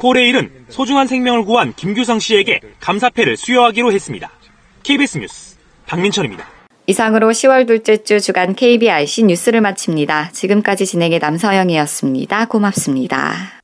코레일은 0.00 0.50
소중한 0.70 1.06
생명을 1.06 1.44
구한 1.44 1.74
김규성 1.76 2.20
씨에게 2.20 2.60
감사패를 2.80 3.36
수여하기로 3.36 3.92
했습니다. 3.92 4.30
KBS 4.82 5.18
뉴스 5.18 5.56
박민철입니다. 5.86 6.46
이상으로 6.86 7.28
10월 7.28 7.66
둘째 7.66 8.02
주 8.02 8.18
주간 8.18 8.54
KBRC 8.54 9.24
뉴스를 9.24 9.60
마칩니다. 9.60 10.30
지금까지 10.32 10.86
진행의 10.86 11.18
남서영이었습니다. 11.18 12.46
고맙습니다. 12.46 13.60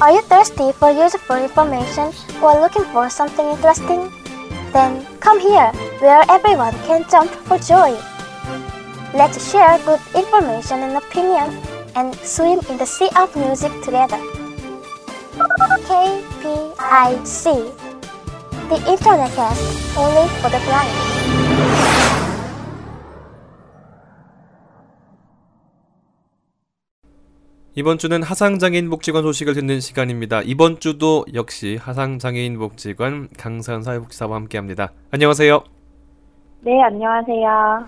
Are 0.00 0.12
you 0.12 0.22
thirsty 0.22 0.70
for 0.70 0.92
useful 0.92 1.42
information 1.42 2.12
or 2.40 2.54
looking 2.60 2.84
for 2.94 3.10
something 3.10 3.44
interesting? 3.50 4.12
Then 4.72 5.04
come 5.18 5.40
here, 5.40 5.72
where 5.98 6.22
everyone 6.30 6.72
can 6.86 7.02
jump 7.10 7.28
for 7.50 7.58
joy. 7.58 7.98
Let's 9.12 9.50
share 9.50 9.76
good 9.84 9.98
information 10.14 10.86
and 10.86 10.96
opinion 10.96 11.50
and 11.96 12.14
swim 12.14 12.60
in 12.70 12.78
the 12.78 12.86
sea 12.86 13.10
of 13.16 13.34
music 13.34 13.72
together. 13.82 14.22
KPIC 15.90 17.44
The 18.70 18.78
Internet 18.86 19.34
Cast 19.34 19.98
only 19.98 20.28
for 20.38 20.48
the 20.48 20.62
blind. 20.62 21.37
이번 27.78 27.96
주는 27.96 28.24
하상장애인 28.24 28.90
복지관 28.90 29.22
소식을 29.22 29.54
듣는 29.54 29.78
시간입니다. 29.78 30.42
이번 30.42 30.80
주도 30.80 31.24
역시 31.32 31.78
하상장애인 31.80 32.58
복지관 32.58 33.28
강산 33.38 33.84
사회복지사와 33.84 34.34
함께합니다. 34.34 34.90
안녕하세요. 35.12 35.62
네, 36.62 36.82
안녕하세요. 36.82 37.86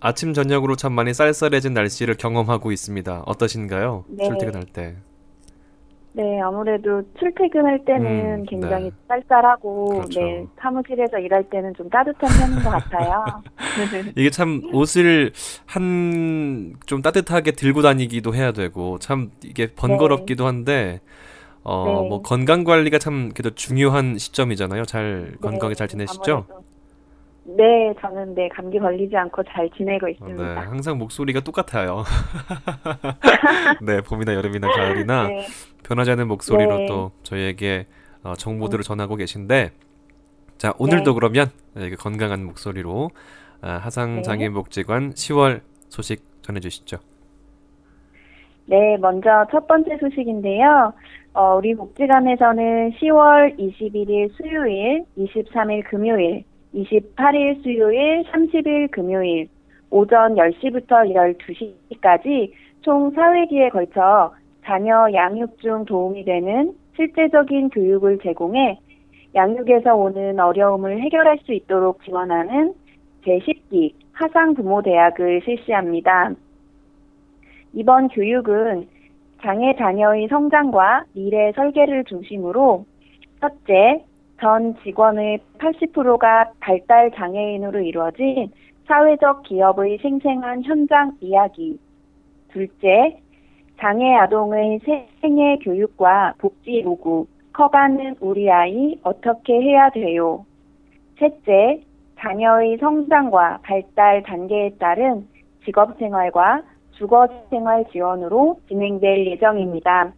아침 0.00 0.32
저녁으로 0.32 0.76
참 0.76 0.94
많이 0.94 1.12
쌀쌀해진 1.12 1.74
날씨를 1.74 2.14
경험하고 2.14 2.72
있습니다. 2.72 3.24
어떠신가요? 3.26 4.06
네. 4.08 4.24
출퇴근할 4.24 4.64
때. 4.72 4.96
네, 6.16 6.40
아무래도 6.40 7.02
출퇴근할 7.18 7.84
때는 7.84 8.40
음, 8.40 8.44
굉장히 8.48 8.84
네. 8.86 8.90
쌀쌀하고, 9.06 9.86
그렇죠. 9.88 10.18
네, 10.18 10.46
사무실에서 10.58 11.18
일할 11.18 11.44
때는 11.50 11.74
좀 11.74 11.90
따뜻한 11.90 12.26
편인 12.38 12.62
것 12.62 12.70
같아요. 12.70 13.42
이게 14.16 14.30
참 14.30 14.62
옷을 14.72 15.32
한 15.66 16.72
좀 16.86 17.02
따뜻하게 17.02 17.52
들고 17.52 17.82
다니기도 17.82 18.34
해야 18.34 18.52
되고 18.52 18.98
참 18.98 19.30
이게 19.44 19.66
번거롭기도 19.74 20.46
한데 20.46 21.00
어 21.62 22.02
네. 22.02 22.08
뭐 22.08 22.22
건강 22.22 22.64
관리가 22.64 22.98
참 22.98 23.30
그래도 23.34 23.54
중요한 23.54 24.18
시점이잖아요. 24.18 24.84
잘 24.84 25.36
건강하게 25.40 25.74
잘 25.74 25.88
지내시죠? 25.88 26.46
아무래도. 26.48 26.64
네, 27.48 27.94
저는 28.00 28.34
네, 28.34 28.48
감기 28.48 28.78
걸리지 28.78 29.16
않고 29.16 29.42
잘 29.44 29.70
지내고 29.76 30.06
어, 30.06 30.08
있습니다. 30.10 30.42
네, 30.42 30.54
항상 30.66 30.98
목소리가 30.98 31.40
똑같아요. 31.40 32.04
네, 33.82 34.00
봄이나 34.00 34.34
여름이나 34.34 34.68
가을이나 34.68 35.28
네, 35.28 35.46
변하지 35.86 36.10
않는 36.12 36.26
목소리로 36.26 36.78
네. 36.78 36.86
또 36.86 37.12
저희에게 37.22 37.86
어, 38.24 38.34
정보들을 38.34 38.82
전하고 38.82 39.14
계신데 39.14 39.70
자 40.58 40.72
오늘도 40.78 41.12
네. 41.12 41.14
그러면 41.14 41.46
네, 41.74 41.90
그 41.90 41.96
건강한 41.96 42.44
목소리로 42.44 43.10
아, 43.60 43.78
하상장애인복지관 43.82 45.10
네. 45.10 45.14
10월 45.14 45.60
소식 45.88 46.24
전해주시죠. 46.42 46.98
네, 48.66 48.96
먼저 49.00 49.46
첫 49.52 49.68
번째 49.68 49.96
소식인데요. 49.98 50.92
어, 51.34 51.56
우리 51.56 51.74
복지관에서는 51.74 52.92
10월 52.92 53.56
21일 53.56 54.32
수요일, 54.34 55.04
23일 55.16 55.88
금요일, 55.88 56.42
28일 56.74 57.62
수요일, 57.62 58.24
30일 58.24 58.90
금요일, 58.90 59.48
오전 59.90 60.34
10시부터 60.34 61.14
12시까지 61.14 62.52
총 62.80 63.12
4회기에 63.14 63.70
걸쳐 63.70 64.32
자녀 64.66 65.06
양육 65.12 65.58
중 65.60 65.84
도움이 65.84 66.24
되는 66.24 66.74
실제적인 66.96 67.70
교육을 67.70 68.18
제공해 68.18 68.78
양육에서 69.34 69.94
오는 69.94 70.40
어려움을 70.40 71.00
해결할 71.02 71.38
수 71.44 71.52
있도록 71.52 72.02
지원하는 72.02 72.74
제10기 73.24 73.92
하상부모대학을 74.12 75.42
실시합니다. 75.44 76.32
이번 77.74 78.08
교육은 78.08 78.88
장애 79.42 79.76
자녀의 79.76 80.28
성장과 80.28 81.04
미래 81.12 81.52
설계를 81.52 82.04
중심으로 82.04 82.86
첫째, 83.40 84.02
전 84.40 84.74
직원의 84.82 85.38
80%가 85.58 86.50
발달 86.58 87.10
장애인으로 87.12 87.80
이루어진 87.80 88.50
사회적 88.86 89.44
기업의 89.44 89.98
생생한 89.98 90.64
현장 90.64 91.12
이야기. 91.20 91.78
둘째, 92.48 93.18
장애 93.78 94.14
아동의 94.16 94.80
생애 95.20 95.58
교육과 95.58 96.34
복지 96.38 96.82
요구, 96.82 97.26
커가는 97.52 98.16
우리 98.20 98.50
아이 98.50 98.98
어떻게 99.02 99.60
해야 99.60 99.90
돼요? 99.90 100.44
셋째, 101.18 101.82
자녀의 102.18 102.78
성장과 102.78 103.60
발달 103.62 104.22
단계에 104.22 104.70
따른 104.78 105.26
직업 105.64 105.98
생활과 105.98 106.62
주거 106.92 107.28
생활 107.50 107.84
지원으로 107.92 108.60
진행될 108.68 109.26
예정입니다. 109.26 110.12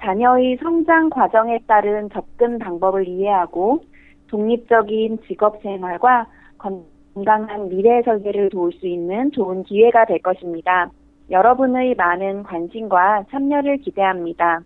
자녀의 0.00 0.56
성장 0.62 1.10
과정에 1.10 1.58
따른 1.66 2.08
접근 2.10 2.58
방법을 2.58 3.06
이해하고 3.06 3.82
독립적인 4.28 5.18
직업 5.26 5.60
생활과 5.62 6.26
건강한 6.56 7.68
미래 7.68 8.00
설계를 8.02 8.48
도울 8.48 8.72
수 8.72 8.86
있는 8.86 9.30
좋은 9.32 9.64
기회가 9.64 10.06
될 10.06 10.20
것입니다. 10.20 10.90
여러분의 11.30 11.94
많은 11.94 12.42
관심과 12.42 13.24
참여를 13.30 13.78
기대합니다. 13.78 14.60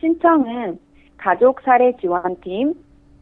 신청은 0.00 0.78
가족 1.16 1.62
사례 1.62 1.96
지원팀 1.96 2.74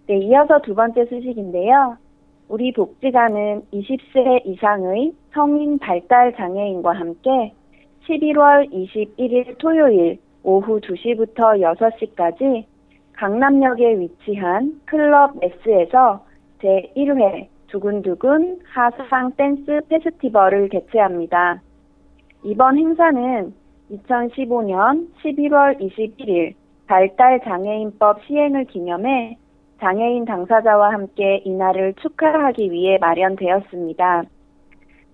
네, 0.07 0.19
이어서 0.19 0.61
두 0.61 0.75
번째 0.75 1.07
소식인데요. 1.07 1.97
우리 2.49 2.73
복지관은 2.73 3.63
20세 3.73 4.47
이상의 4.47 5.13
성인 5.33 5.79
발달 5.79 6.35
장애인과 6.37 6.93
함께 6.93 7.53
11월 8.07 8.71
21일 8.71 9.57
토요일 9.59 10.19
오후 10.43 10.79
2시부터 10.81 11.59
6시까지 11.79 12.65
강남역에 13.15 13.99
위치한 13.99 14.81
클럽 14.85 15.33
S에서 15.43 16.25
제1회 16.61 17.49
두근두근 17.69 18.61
하상 18.65 19.33
댄스 19.37 19.81
페스티벌을 19.89 20.69
개최합니다. 20.69 21.63
이번 22.43 22.77
행사는 22.77 23.55
2015년 23.91 25.09
11월 25.23 25.81
21일 25.81 26.55
발달 26.87 27.41
장애인법 27.43 28.23
시행을 28.27 28.67
기념해 28.67 29.39
장애인 29.85 30.25
당사자와 30.25 30.95
함께 30.95 31.43
이날을 31.45 31.93
축하하기 32.01 32.71
위해 32.71 32.97
마련되었습니다. 32.99 34.23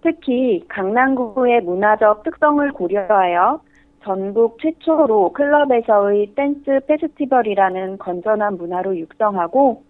특히 0.00 0.64
강남구의 0.68 1.62
문화적 1.62 2.22
특성을 2.22 2.70
고려하여 2.70 3.62
전국 4.04 4.60
최초로 4.60 5.32
클럽에서의 5.32 6.34
댄스 6.36 6.82
페스티벌이라는 6.86 7.98
건전한 7.98 8.58
문화로 8.58 8.96
육성하고 8.96 9.82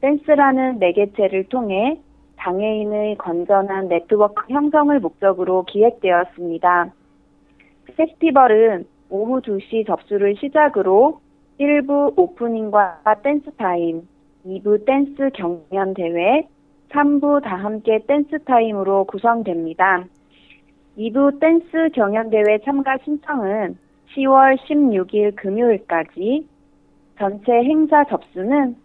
댄스라는 0.00 0.78
매개체를 0.78 1.50
통해 1.50 2.00
장애인의 2.38 3.18
건전한 3.18 3.88
네트워크 3.88 4.50
형성을 4.50 4.98
목적으로 4.98 5.64
기획되었습니다. 5.64 6.90
페스티벌은 7.84 8.86
오후 9.10 9.42
2시 9.42 9.86
접수를 9.86 10.36
시작으로 10.36 11.20
1부 11.60 12.14
오프닝과 12.16 13.02
댄스 13.22 13.50
타임, 13.56 14.08
2부 14.46 14.84
댄스 14.84 15.30
경연 15.34 15.94
대회, 15.94 16.46
3부 16.90 17.42
다 17.42 17.56
함께 17.56 18.00
댄스 18.06 18.42
타임으로 18.44 19.04
구성됩니다. 19.04 20.04
2부 20.98 21.38
댄스 21.40 21.90
경연 21.94 22.30
대회 22.30 22.58
참가 22.64 22.96
신청은 23.04 23.76
10월 24.14 24.58
16일 24.58 25.36
금요일까지, 25.36 26.46
전체 27.18 27.52
행사 27.52 28.04
접수는 28.04 28.76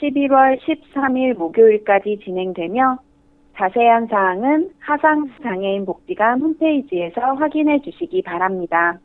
11월 0.00 0.58
13일 0.60 1.34
목요일까지 1.36 2.20
진행되며 2.22 2.98
자세한 3.56 4.08
사항은 4.08 4.70
하상장애인 4.80 5.86
복지관 5.86 6.42
홈페이지에서 6.42 7.20
확인해 7.20 7.80
주시기 7.80 8.20
바랍니다. 8.20 8.98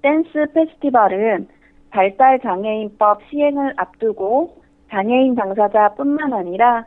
댄스 0.00 0.46
페스티벌은 0.54 1.48
발달 1.92 2.40
장애인법 2.40 3.22
시행을 3.28 3.74
앞두고 3.76 4.56
장애인 4.90 5.34
당사자뿐만 5.34 6.32
아니라 6.32 6.86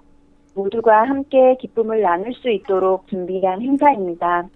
모두가 0.55 1.03
함께 1.03 1.55
기쁨을 1.59 2.01
나눌 2.01 2.33
수 2.33 2.49
있도록 2.49 3.05
준비한 3.07 3.61
행사입니다. 3.61 4.47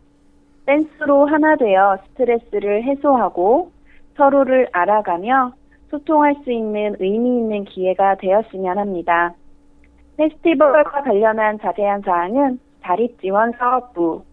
댄스로 0.65 1.27
하나 1.27 1.55
되어 1.55 1.99
스트레스를 2.07 2.81
해소하고 2.83 3.69
서로를 4.15 4.67
알아가며 4.71 5.53
소통할 5.89 6.33
수 6.43 6.51
있는 6.51 6.95
의미 6.99 7.37
있는 7.37 7.63
기회가 7.65 8.15
되었으면 8.15 8.79
합니다. 8.79 9.35
페스티벌과 10.17 11.01
관련한 11.01 11.59
자세한 11.59 12.01
사항은 12.01 12.59
자립지원사업부 12.81 14.23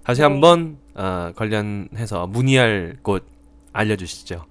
다시 0.03 0.21
네. 0.21 0.27
한번 0.27 0.77
어, 0.95 1.31
관련해서 1.35 2.27
문의할 2.27 2.97
곳 3.01 3.25
알려주시죠. 3.73 4.43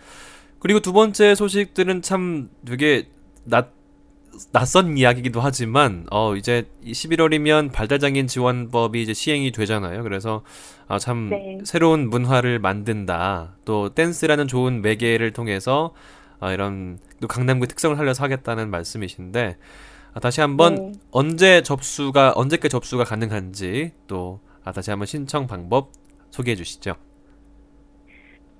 그리고 0.60 0.80
두 0.80 0.92
번째 0.94 1.34
소식들은 1.34 2.00
참 2.02 2.48
되게 2.66 3.04
낯, 3.44 3.72
낯선 4.52 4.96
이야기이기도 4.96 5.40
하지만 5.40 6.06
어 6.10 6.34
이제 6.36 6.66
11월이면 6.84 7.72
발달장애인 7.72 8.26
지원법이 8.26 9.02
이제 9.02 9.12
시행이 9.12 9.52
되잖아요. 9.52 10.02
그래서 10.02 10.42
아, 10.88 10.98
참 10.98 11.30
네. 11.30 11.58
새로운 11.64 12.08
문화를 12.10 12.58
만든다. 12.58 13.56
또 13.64 13.90
댄스라는 13.90 14.48
좋은 14.48 14.82
매개를 14.82 15.32
통해서 15.32 15.92
아, 16.40 16.52
이런 16.52 16.98
또 17.20 17.28
강남구의 17.28 17.68
특성을 17.68 17.94
살려서 17.96 18.24
하겠다는 18.24 18.70
말씀이신데 18.70 19.56
아, 20.14 20.20
다시 20.20 20.40
한번 20.40 20.74
네. 20.74 20.92
언제 21.10 21.62
접수가 21.62 22.32
언제까지 22.34 22.70
접수가 22.70 23.04
가능한지 23.04 23.92
또 24.06 24.40
아, 24.64 24.72
다시 24.72 24.90
한번 24.90 25.06
신청 25.06 25.46
방법 25.46 25.92
소개해 26.30 26.56
주시죠. 26.56 26.94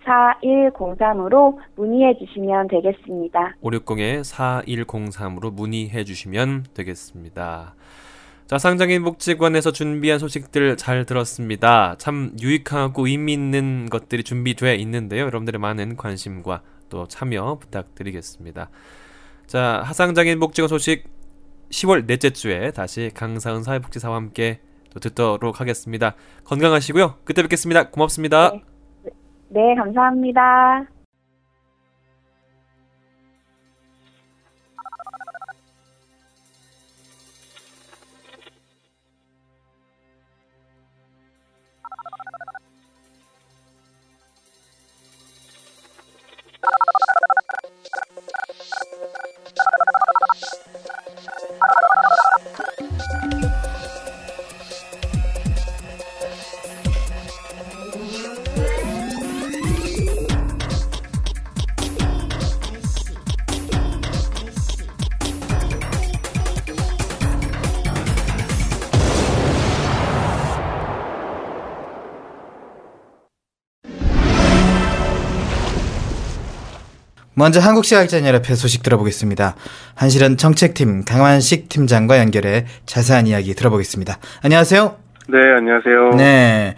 560-4103으로 0.05 1.57
문의해 1.77 2.17
주시면 2.19 2.69
되겠습니다. 2.69 3.57
560-4103으로 3.63 5.53
문의해 5.53 6.05
주시면 6.05 6.67
되겠습니다. 6.75 7.75
자, 8.47 8.59
상장인 8.59 9.03
복지관에서 9.03 9.73
준비한 9.73 10.19
소식들 10.19 10.77
잘 10.77 11.07
들었습니다. 11.07 11.95
참 11.97 12.33
유익하고 12.41 13.07
의미 13.07 13.33
있는 13.33 13.89
것들이 13.89 14.23
준비되어 14.23 14.75
있는데요. 14.75 15.25
여러분들의 15.25 15.59
많은 15.59 15.97
관심과 15.97 16.61
또 16.91 17.09
참여 17.09 17.59
부탁드리겠습니다. 17.61 18.69
자, 19.47 19.83
하상장인 19.85 20.41
복지관 20.41 20.69
소식 20.69 21.09
10월 21.71 22.07
넷째 22.07 22.31
주에 22.31 22.71
다시 22.71 23.11
강사은 23.15 23.63
사회복지사와 23.63 24.17
함께 24.17 24.61
또 24.93 25.01
듣도록 25.01 25.61
하겠습니다. 25.61 26.15
건강하시고요. 26.45 27.17
그때 27.25 27.43
뵙겠습니다. 27.43 27.91
고맙습니다. 27.91 28.53
네. 28.53 28.74
네, 29.49 29.75
감사합니다. 29.77 30.94
먼저 77.37 77.61
한국시각자연협회 77.61 78.55
소식 78.55 78.83
들어보겠습니다. 78.83 79.57
한실은 79.97 80.37
정책팀 80.37 81.05
강환식 81.05 81.69
팀장과 81.69 82.19
연결해 82.19 82.65
자세한 82.87 83.27
이야기 83.27 83.55
들어보겠습니다. 83.55 84.19
안녕하세요. 84.45 84.97
네, 85.29 85.39
안녕하세요. 85.57 86.11
네. 86.17 86.75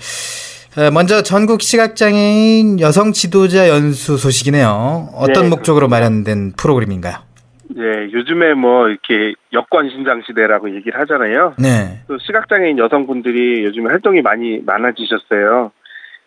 어, 0.79 0.91
먼저 0.91 1.23
전국 1.23 1.63
시각장애인 1.63 2.81
여성 2.81 3.13
지도자 3.13 3.69
연수 3.69 4.17
소식이네요. 4.17 5.11
어떤 5.15 5.45
네, 5.45 5.49
목적으로 5.51 5.89
마련된 5.89 6.53
프로그램인가요? 6.53 7.17
예, 7.77 8.13
요즘에 8.13 8.55
뭐 8.55 8.89
이렇게 8.89 9.35
여권 9.53 9.91
신장 9.91 10.23
시대라고 10.27 10.75
얘기를 10.75 10.99
하잖아요. 11.01 11.55
네. 11.59 12.01
또 12.09 12.17
시각장애인 12.19 12.79
여성분들이 12.79 13.65
요즘에 13.65 13.91
활동이 13.91 14.23
많이 14.23 14.61
많아지셨어요. 14.65 15.73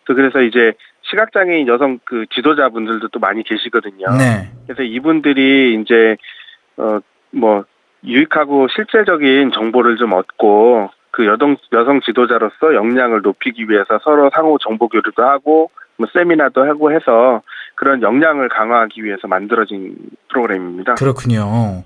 또 0.06 0.14
그래서 0.14 0.42
이제 0.42 0.72
시각장애인 1.10 1.68
여성 1.68 1.98
그 2.04 2.24
지도자분들도 2.32 3.08
또 3.08 3.18
많이 3.18 3.42
계시거든요. 3.42 4.06
네. 4.16 4.50
그래서 4.66 4.82
이분들이 4.82 5.80
이제 5.80 6.16
어 6.76 7.00
뭐 7.30 7.64
유익하고 8.04 8.68
실제적인 8.74 9.52
정보를 9.52 9.96
좀 9.96 10.12
얻고 10.12 10.90
그 11.10 11.26
여성 11.26 11.56
여성 11.72 12.00
지도자로서 12.00 12.74
역량을 12.74 13.22
높이기 13.22 13.68
위해서 13.68 13.98
서로 14.02 14.30
상호 14.34 14.58
정보 14.58 14.88
교류도 14.88 15.22
하고 15.22 15.70
뭐 15.96 16.08
세미나도 16.12 16.64
하고 16.64 16.92
해서 16.92 17.42
그런 17.74 18.02
역량을 18.02 18.48
강화하기 18.48 19.04
위해서 19.04 19.26
만들어진 19.26 19.96
프로그램입니다. 20.28 20.94
그렇군요. 20.94 21.82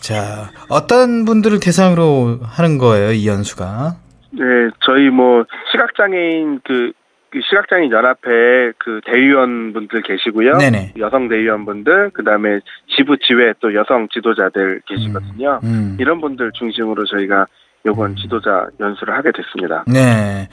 자, 0.00 0.50
어떤 0.70 1.24
분들을 1.24 1.60
대상으로 1.60 2.38
하는 2.42 2.78
거예요, 2.78 3.12
이 3.12 3.26
연수가? 3.26 3.94
네, 4.32 4.42
저희 4.80 5.10
뭐 5.10 5.44
시각장애인 5.72 6.60
그, 6.64 6.92
그 6.92 6.92
시각장애인 7.34 7.90
연합회 7.92 8.72
그 8.78 9.00
대의원분들 9.06 10.02
계시고요. 10.02 10.56
네네. 10.58 10.94
여성 10.98 11.28
대의원분들, 11.28 12.10
그 12.14 12.24
다음에 12.24 12.60
지부 12.96 13.16
지회 13.18 13.52
또 13.60 13.74
여성 13.74 14.08
지도자들 14.12 14.82
계시거든요. 14.86 15.60
음. 15.64 15.96
이런 16.00 16.20
분들 16.20 16.52
중심으로 16.54 17.04
저희가 17.06 17.46
요번 17.86 18.16
지도자 18.16 18.66
연수를 18.80 19.14
하게 19.14 19.30
됐습니다. 19.32 19.84
네. 19.86 20.48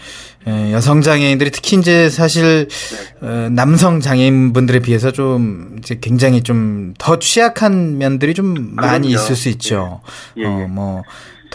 에, 0.48 0.72
여성 0.74 1.02
장애인들이 1.02 1.50
특히 1.50 1.76
이제 1.78 2.08
사실 2.10 2.68
네. 2.68 3.28
어, 3.28 3.50
남성 3.50 4.00
장애인분들에 4.00 4.80
비해서 4.80 5.12
좀 5.12 5.76
이제 5.80 5.98
굉장히 6.02 6.44
좀 6.44 6.94
더 7.00 7.18
취약한 7.20 7.98
면들이 7.98 8.34
좀 8.34 8.76
많이 8.76 9.08
그럼요. 9.08 9.08
있을 9.10 9.36
수 9.36 9.50
있죠. 9.50 10.02
예, 10.38 10.44
예. 10.44 10.46
어, 10.46 10.68
뭐, 10.70 11.04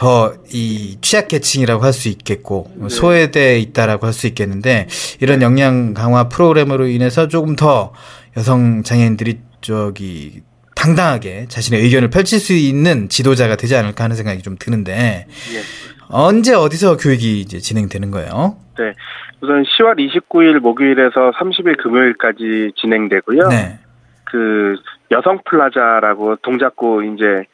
더 0.00 0.32
이 0.50 0.96
취약 1.02 1.28
계층이라고 1.28 1.84
할 1.84 1.92
수 1.92 2.08
있겠고, 2.08 2.70
네. 2.74 2.88
소외돼 2.88 3.58
있다라고 3.58 4.06
할 4.06 4.14
수 4.14 4.26
있겠는데, 4.28 4.88
이런 5.20 5.42
역량 5.42 5.92
강화 5.92 6.28
프로그램으로 6.30 6.86
인해서 6.86 7.28
조금 7.28 7.54
더 7.54 7.92
여성 8.38 8.82
장애인들이 8.82 9.40
저기, 9.60 10.40
당당하게 10.74 11.44
자신의 11.48 11.82
의견을 11.82 12.08
펼칠 12.08 12.38
수 12.40 12.54
있는 12.54 13.10
지도자가 13.10 13.56
되지 13.56 13.76
않을까 13.76 14.04
하는 14.04 14.16
생각이 14.16 14.40
좀 14.40 14.56
드는데, 14.58 15.26
예. 15.28 15.60
언제 16.08 16.54
어디서 16.54 16.96
교육이 16.96 17.40
이제 17.40 17.58
진행되는 17.58 18.10
거예요? 18.10 18.56
네. 18.78 18.94
우선 19.42 19.62
10월 19.64 19.98
29일 19.98 20.60
목요일에서 20.60 21.32
30일 21.38 21.76
금요일까지 21.82 22.72
진행되고요. 22.76 23.48
네. 23.48 23.78
그 24.24 24.76
여성 25.10 25.40
플라자라고 25.44 26.36
동작구 26.36 27.04
이제 27.04 27.44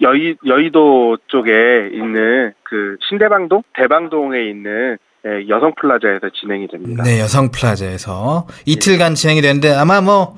여의 0.00 0.36
여의도 0.46 1.18
쪽에 1.26 1.90
있는 1.92 2.52
그 2.62 2.96
신대방동 3.08 3.62
대방동에 3.74 4.48
있는 4.48 4.96
예, 5.26 5.48
여성 5.48 5.74
플라자에서 5.74 6.30
진행이 6.40 6.68
됩니다. 6.68 7.02
네, 7.02 7.20
여성 7.20 7.50
플라자에서 7.50 8.46
이틀간 8.66 9.14
진행이 9.14 9.40
되는데 9.40 9.70
아마 9.70 10.00
뭐, 10.00 10.36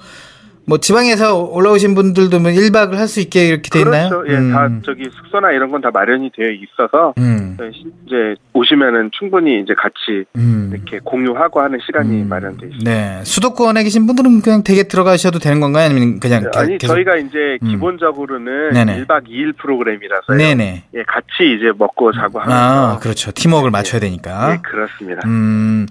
뭐 0.67 0.79
지방에서 0.79 1.37
올라오신 1.37 1.95
분들도 1.97 2.39
뭐 2.39 2.51
1박을 2.53 2.93
할 2.95 3.09
수 3.09 3.19
있게 3.21 3.49
이렇게 3.49 3.71
돼 3.71 3.81
있나요? 3.81 4.09
그렇죠. 4.09 4.31
예, 4.33 4.53
다 4.53 4.69
저기 4.85 5.05
숙소나 5.11 5.51
이런 5.51 5.71
건 5.71 5.81
다 5.81 5.91
마련이 5.91 6.31
되어 6.37 6.49
있어서 6.51 7.13
음. 7.19 7.57
예, 7.61 7.71
시- 7.73 7.87
이제 8.07 8.37
오시면은 8.53 9.11
충분히 9.19 9.61
이제 9.61 9.75
같이 9.75 10.25
음. 10.37 10.71
이렇게 10.73 11.01
공유하고 11.03 11.61
하는 11.61 11.79
시간이 11.85 12.23
마련돼 12.25 12.67
있습니다. 12.67 12.91
네. 12.91 13.21
수도권에 13.25 13.83
계신 13.83 14.07
분들은 14.07 14.43
그냥 14.43 14.63
댁에 14.63 14.85
들어가셔도 14.85 15.39
되는 15.41 15.59
건가요? 15.61 15.87
아니면 15.87 16.21
그냥 16.21 16.45
가- 16.53 16.61
아니 16.61 16.79
계속 16.79 16.95
저희가 16.95 17.17
이제 17.17 17.59
음. 17.63 17.69
기본적으로는 17.69 18.71
네네. 18.75 19.05
1박 19.07 19.27
2일 19.27 19.57
프로그램이라서요. 19.57 20.37
네네. 20.37 20.85
예, 20.95 21.03
같이 21.09 21.27
이제 21.57 21.73
먹고 21.77 22.13
자고 22.13 22.39
하면서 22.39 22.95
아, 22.95 22.99
그렇죠. 22.99 23.33
팀워크를 23.33 23.71
맞춰야 23.73 24.01
되니까. 24.01 24.53
예, 24.53 24.59
그렇습니다. 24.63 25.23
음. 25.27 25.87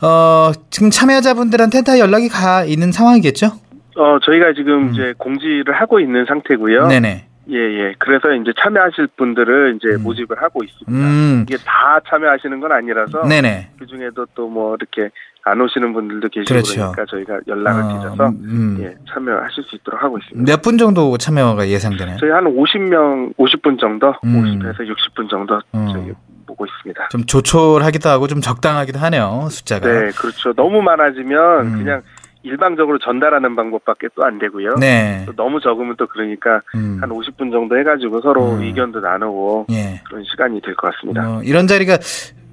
어, 0.00 0.52
지금 0.70 0.88
참여자분들한테 0.90 1.82
다 1.82 1.98
연락이 1.98 2.28
가 2.28 2.64
있는 2.64 2.92
상황이겠죠? 2.92 3.52
어, 3.96 4.18
저희가 4.20 4.52
지금 4.54 4.90
이제 4.92 5.14
공지를 5.18 5.72
하고 5.74 6.00
있는 6.00 6.24
상태고요. 6.26 6.84
음. 6.84 6.88
네네. 6.88 7.26
예, 7.50 7.56
예. 7.56 7.94
그래서 7.98 8.32
이제 8.34 8.52
참여하실 8.62 9.08
분들을 9.16 9.76
이제 9.76 9.96
모집을 10.00 10.40
하고 10.40 10.62
있습니다. 10.62 10.92
음. 10.92 11.44
이게 11.48 11.56
다 11.64 11.98
참여하시는 12.08 12.60
건 12.60 12.70
아니라서 12.72 13.26
네네. 13.26 13.70
그 13.78 13.86
중에도 13.86 14.24
또 14.34 14.46
뭐 14.48 14.76
이렇게 14.76 15.10
안 15.44 15.60
오시는 15.60 15.92
분들도 15.92 16.28
계시고 16.28 16.48
그렇죠. 16.54 16.92
그러니까 16.92 17.04
저희가 17.06 17.40
연락을 17.48 17.82
어, 17.82 18.00
드려서 18.00 18.28
음. 18.28 18.76
예, 18.80 18.94
참여하실 19.12 19.64
수 19.64 19.74
있도록 19.76 20.00
하고 20.00 20.18
있습니다. 20.18 20.50
몇 20.52 20.62
분 20.62 20.78
정도 20.78 21.18
참여가 21.18 21.66
예상되나요? 21.68 22.16
저희 22.20 22.30
한 22.30 22.44
50명, 22.44 23.34
50분 23.36 23.80
정도, 23.80 24.14
음. 24.24 24.60
50에서 24.60 24.78
60분 24.88 25.28
정도 25.28 25.60
음. 25.74 25.88
저희 25.92 26.12
보고 26.46 26.64
있습니다. 26.64 27.08
좀 27.08 27.24
조촐하기도 27.26 28.08
하고 28.08 28.28
좀 28.28 28.40
적당하기도 28.40 29.00
하네요, 29.00 29.48
숫자가. 29.50 29.84
네, 29.88 30.10
그렇죠. 30.12 30.52
너무 30.52 30.80
많아지면 30.80 31.66
음. 31.66 31.78
그냥 31.78 32.02
일방적으로 32.42 32.98
전달하는 32.98 33.54
방법밖에 33.56 34.08
또 34.14 34.22
안 34.24 34.38
되고요. 34.38 34.76
네. 34.80 35.22
또 35.26 35.32
너무 35.32 35.60
적으면 35.60 35.96
또 35.98 36.06
그러니까 36.06 36.62
음. 36.74 36.98
한 37.00 37.10
50분 37.10 37.50
정도 37.50 37.78
해가지고 37.78 38.20
서로 38.20 38.52
음. 38.52 38.62
의견도 38.62 39.00
나누고 39.00 39.66
예. 39.70 40.00
그런 40.08 40.24
시간이 40.24 40.60
될 40.62 40.74
것 40.74 40.92
같습니다. 40.94 41.22
뭐 41.22 41.42
이런 41.42 41.66
자리가 41.66 41.98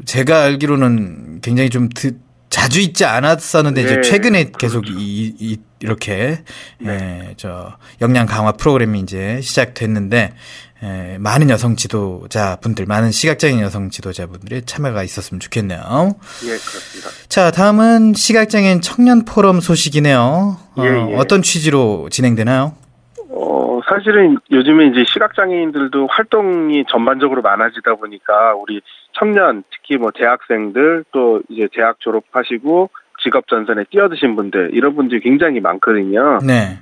제가 0.06 0.44
알기로는 0.44 1.42
굉장히 1.42 1.70
좀 1.70 1.90
드, 1.90 2.18
자주 2.50 2.82
있지 2.82 3.06
않았었는데 3.06 3.82
이제 3.82 3.96
네, 3.96 4.02
최근에 4.02 4.52
계속 4.58 4.88
이, 4.90 5.36
이, 5.40 5.58
이렇게 5.82 6.40
예, 6.84 7.34
저 7.38 7.78
역량 8.02 8.26
강화 8.26 8.52
프로그램이 8.54 9.00
이제 9.00 9.40
시작됐는데 9.42 10.34
예, 10.82 11.18
많은 11.20 11.50
여성 11.50 11.76
지도자분들, 11.76 12.86
많은 12.86 13.12
시각장애인 13.12 13.60
여성 13.62 13.90
지도자분들의 13.90 14.62
참여가 14.66 15.04
있었으면 15.04 15.40
좋겠네요. 15.42 15.80
예, 16.46 16.48
그렇습니다. 16.48 17.10
자, 17.28 17.52
다음은 17.52 18.14
시각장애인 18.14 18.80
청년 18.82 19.26
포럼 19.26 19.60
소식이네요. 19.60 20.58
어, 20.78 20.84
예, 20.84 21.12
예. 21.12 21.16
어 21.18 21.24
떤 21.26 21.42
취지로 21.42 22.08
진행되나요? 22.10 22.76
어, 23.30 23.80
사실은 23.90 24.38
요즘에 24.52 24.88
이제 24.88 25.04
시각장애인들도 25.12 26.08
활동이 26.08 26.86
전반적으로 26.90 27.42
많아지다 27.42 27.96
보니까 27.96 28.56
우리 28.56 28.82
청년, 29.20 29.64
특히 29.72 29.98
뭐 29.98 30.12
대학생들 30.18 31.04
또 31.12 31.42
이제 31.50 31.68
대학 31.74 32.00
졸업하시고 32.00 32.90
직업 33.22 33.48
전선에 33.50 33.84
뛰어드신 33.92 34.38
분들, 34.38 34.72
이런 34.74 34.96
분들이 34.96 35.20
굉장히 35.20 35.60
많거든요. 35.60 36.40
네. 36.42 36.80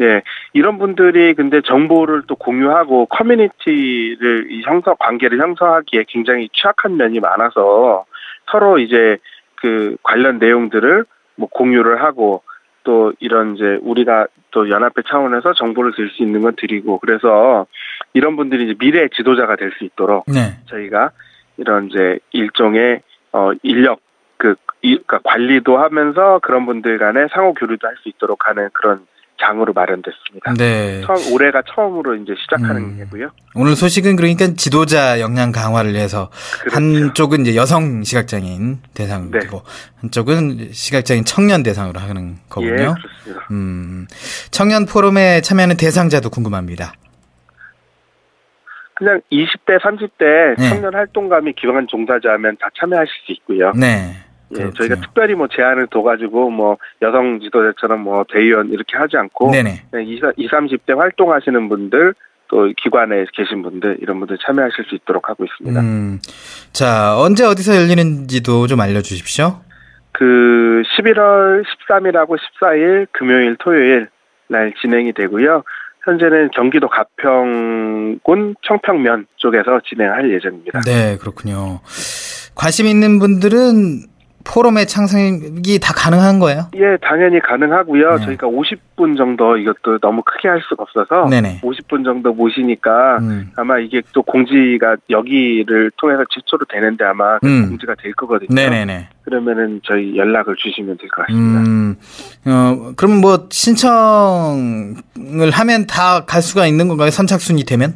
예, 0.00 0.22
이런 0.52 0.78
분들이 0.78 1.34
근데 1.34 1.60
정보를 1.62 2.22
또 2.26 2.36
공유하고 2.36 3.06
커뮤니티를 3.06 4.52
이 4.52 4.62
형성 4.62 4.94
관계를 4.98 5.40
형성하기에 5.40 6.04
굉장히 6.08 6.48
취약한 6.52 6.96
면이 6.96 7.20
많아서 7.20 8.04
서로 8.50 8.78
이제 8.78 9.16
그 9.56 9.96
관련 10.02 10.38
내용들을 10.38 11.04
뭐 11.36 11.48
공유를 11.48 12.02
하고 12.02 12.42
또 12.84 13.12
이런 13.18 13.56
이제 13.56 13.78
우리가 13.82 14.26
또 14.50 14.68
연합회 14.70 15.02
차원에서 15.08 15.52
정보를 15.54 15.92
들 15.94 16.10
수 16.10 16.22
있는 16.22 16.40
건 16.42 16.54
드리고 16.56 16.98
그래서 16.98 17.66
이런 18.14 18.36
분들이 18.36 18.64
이제 18.64 18.74
미래 18.78 19.08
지도자가 19.08 19.56
될 19.56 19.72
수 19.78 19.84
있도록 19.84 20.24
네. 20.26 20.58
저희가 20.66 21.10
이런 21.56 21.88
이제 21.88 22.18
일종의 22.32 23.00
어 23.32 23.50
인력 23.62 24.00
그 24.36 24.54
이, 24.82 24.96
그러니까 25.06 25.18
관리도 25.24 25.76
하면서 25.76 26.38
그런 26.40 26.66
분들 26.66 26.98
간에 26.98 27.26
상호 27.32 27.52
교류도 27.54 27.86
할 27.86 27.96
수 28.02 28.08
있도록 28.08 28.46
하는 28.48 28.68
그런 28.72 29.06
장으로 29.40 29.72
마련됐습니다. 29.72 30.54
네. 30.54 31.00
처음 31.02 31.32
올해가 31.32 31.62
처음으로 31.74 32.16
이제 32.16 32.34
시작하는 32.40 32.82
음. 32.82 32.96
게고요. 32.98 33.30
오늘 33.54 33.76
소식은 33.76 34.16
그러니까 34.16 34.54
지도자 34.54 35.20
역량 35.20 35.52
강화를 35.52 35.92
위해서 35.92 36.30
그렇죠. 36.60 36.76
한쪽은 36.76 37.42
이제 37.42 37.56
여성 37.56 38.02
시각장애인 38.02 38.78
대상이고 38.94 39.38
네. 39.38 39.48
한쪽은 40.00 40.72
시각장애인 40.72 41.24
청년 41.24 41.62
대상으로 41.62 42.00
하는 42.00 42.36
거군요. 42.48 42.72
예, 42.72 42.76
그렇습니다. 42.76 43.46
음, 43.50 44.06
청년 44.50 44.86
포럼에 44.86 45.40
참여하는 45.40 45.76
대상자도 45.76 46.30
궁금합니다. 46.30 46.92
그냥 48.94 49.20
20대, 49.30 49.80
30대 49.80 50.58
네. 50.58 50.68
청년 50.70 50.92
활동감이 50.92 51.52
기반 51.52 51.86
종사자면 51.86 52.56
다 52.60 52.68
참여하실 52.80 53.12
수 53.26 53.32
있고요. 53.32 53.72
네. 53.76 54.16
예. 54.56 54.70
저희가 54.70 54.96
특별히 54.96 55.34
뭐 55.34 55.46
제안을 55.48 55.88
둬가지고 55.88 56.50
뭐 56.50 56.78
여성 57.02 57.40
지도자처럼 57.40 58.00
뭐 58.00 58.24
대의원 58.32 58.70
이렇게 58.70 58.96
하지 58.96 59.16
않고 59.16 59.50
네네. 59.50 59.82
그냥 59.90 60.06
20, 60.06 60.22
30대 60.50 60.96
활동하시는 60.96 61.68
분들 61.68 62.14
또 62.48 62.72
기관에 62.76 63.26
계신 63.34 63.62
분들 63.62 63.98
이런 64.00 64.18
분들 64.20 64.38
참여하실 64.44 64.84
수 64.88 64.94
있도록 64.94 65.28
하고 65.28 65.44
있습니다. 65.44 65.80
음, 65.80 66.18
자, 66.72 67.18
언제 67.18 67.44
어디서 67.44 67.76
열리는지도 67.76 68.66
좀 68.66 68.80
알려주십시오. 68.80 69.60
그 70.12 70.82
11월 70.96 71.62
13일하고 71.64 72.38
14일 72.38 73.06
금요일 73.12 73.56
토요일 73.60 74.08
날 74.48 74.72
진행이 74.80 75.12
되고요. 75.12 75.62
현재는 76.04 76.50
경기도 76.54 76.88
가평군 76.88 78.56
청평면 78.62 79.26
쪽에서 79.36 79.80
진행할 79.86 80.32
예정입니다. 80.32 80.80
네, 80.80 81.18
그렇군요. 81.18 81.80
관심 82.54 82.86
있는 82.86 83.18
분들은 83.18 84.06
포럼의 84.44 84.86
창설이 84.86 85.78
다 85.82 85.92
가능한 85.94 86.38
거예요? 86.38 86.68
예, 86.76 86.96
당연히 87.02 87.38
가능하고요. 87.40 88.16
네. 88.16 88.24
저희가 88.24 88.46
50분 88.46 89.16
정도 89.16 89.56
이것도 89.58 89.98
너무 89.98 90.22
크게 90.24 90.48
할 90.48 90.62
수가 90.68 90.84
없어서 90.84 91.28
네네. 91.28 91.60
50분 91.62 92.04
정도 92.04 92.32
모시니까 92.32 93.18
음. 93.18 93.50
아마 93.56 93.78
이게 93.78 94.00
또 94.12 94.22
공지가 94.22 94.96
여기를 95.10 95.90
통해서 95.98 96.24
최초로 96.30 96.64
되는데 96.70 97.04
아마 97.04 97.38
음. 97.44 97.68
공지가 97.68 97.94
될 98.02 98.12
거거든요. 98.14 98.48
네네네. 98.54 99.08
그러면은 99.24 99.80
저희 99.84 100.16
연락을 100.16 100.56
주시면 100.56 100.96
될 100.98 101.08
것 101.10 101.26
같습니다. 101.26 101.60
음, 101.60 101.96
어, 102.46 102.92
그럼 102.96 103.20
뭐 103.20 103.48
신청을 103.50 104.94
하면 105.52 105.86
다 105.86 106.24
갈 106.26 106.40
수가 106.42 106.66
있는 106.66 106.88
건가요? 106.88 107.10
선착순이 107.10 107.64
되면? 107.64 107.94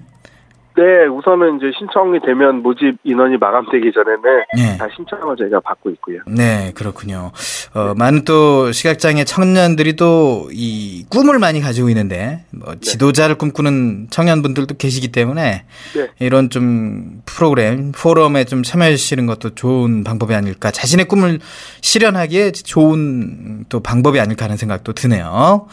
네, 0.77 1.07
우선은 1.07 1.57
이제 1.59 1.67
신청이 1.79 2.21
되면 2.25 2.63
모집 2.63 2.97
인원이 3.05 3.37
마감되기 3.39 3.93
전에는 3.93 4.23
네. 4.57 4.79
다 4.79 4.87
신청을 4.95 5.37
저희가 5.37 5.61
받고 5.61 5.91
있고요. 5.91 6.21
네, 6.27 6.73
그렇군요. 6.75 7.33
어, 7.75 7.95
많은 7.97 8.25
또 8.25 8.73
시각장애 8.73 9.25
청년들이 9.25 9.97
또 9.97 10.33
이 10.53 11.05
꿈을 11.09 11.39
많이 11.39 11.61
가지고 11.61 11.89
있는데, 11.89 12.45
뭐 12.51 12.75
지도자를 12.81 13.37
꿈꾸는 13.37 14.09
청년분들도 14.11 14.77
계시기 14.77 15.09
때문에, 15.13 15.65
네. 15.95 16.09
이런 16.19 16.51
좀 16.51 17.23
프로그램, 17.27 17.93
포럼에 17.93 18.45
좀 18.45 18.63
참여해 18.63 18.97
주시는 18.97 19.27
것도 19.27 19.55
좋은 19.55 20.05
방법이 20.05 20.35
아닐까. 20.35 20.71
자신의 20.71 21.07
꿈을 21.07 21.41
실현하기에 21.81 22.53
좋은 22.53 23.65
또 23.69 23.81
방법이 23.81 24.21
아닐까 24.21 24.45
하는 24.45 24.57
생각도 24.57 24.93
드네요. 24.93 25.67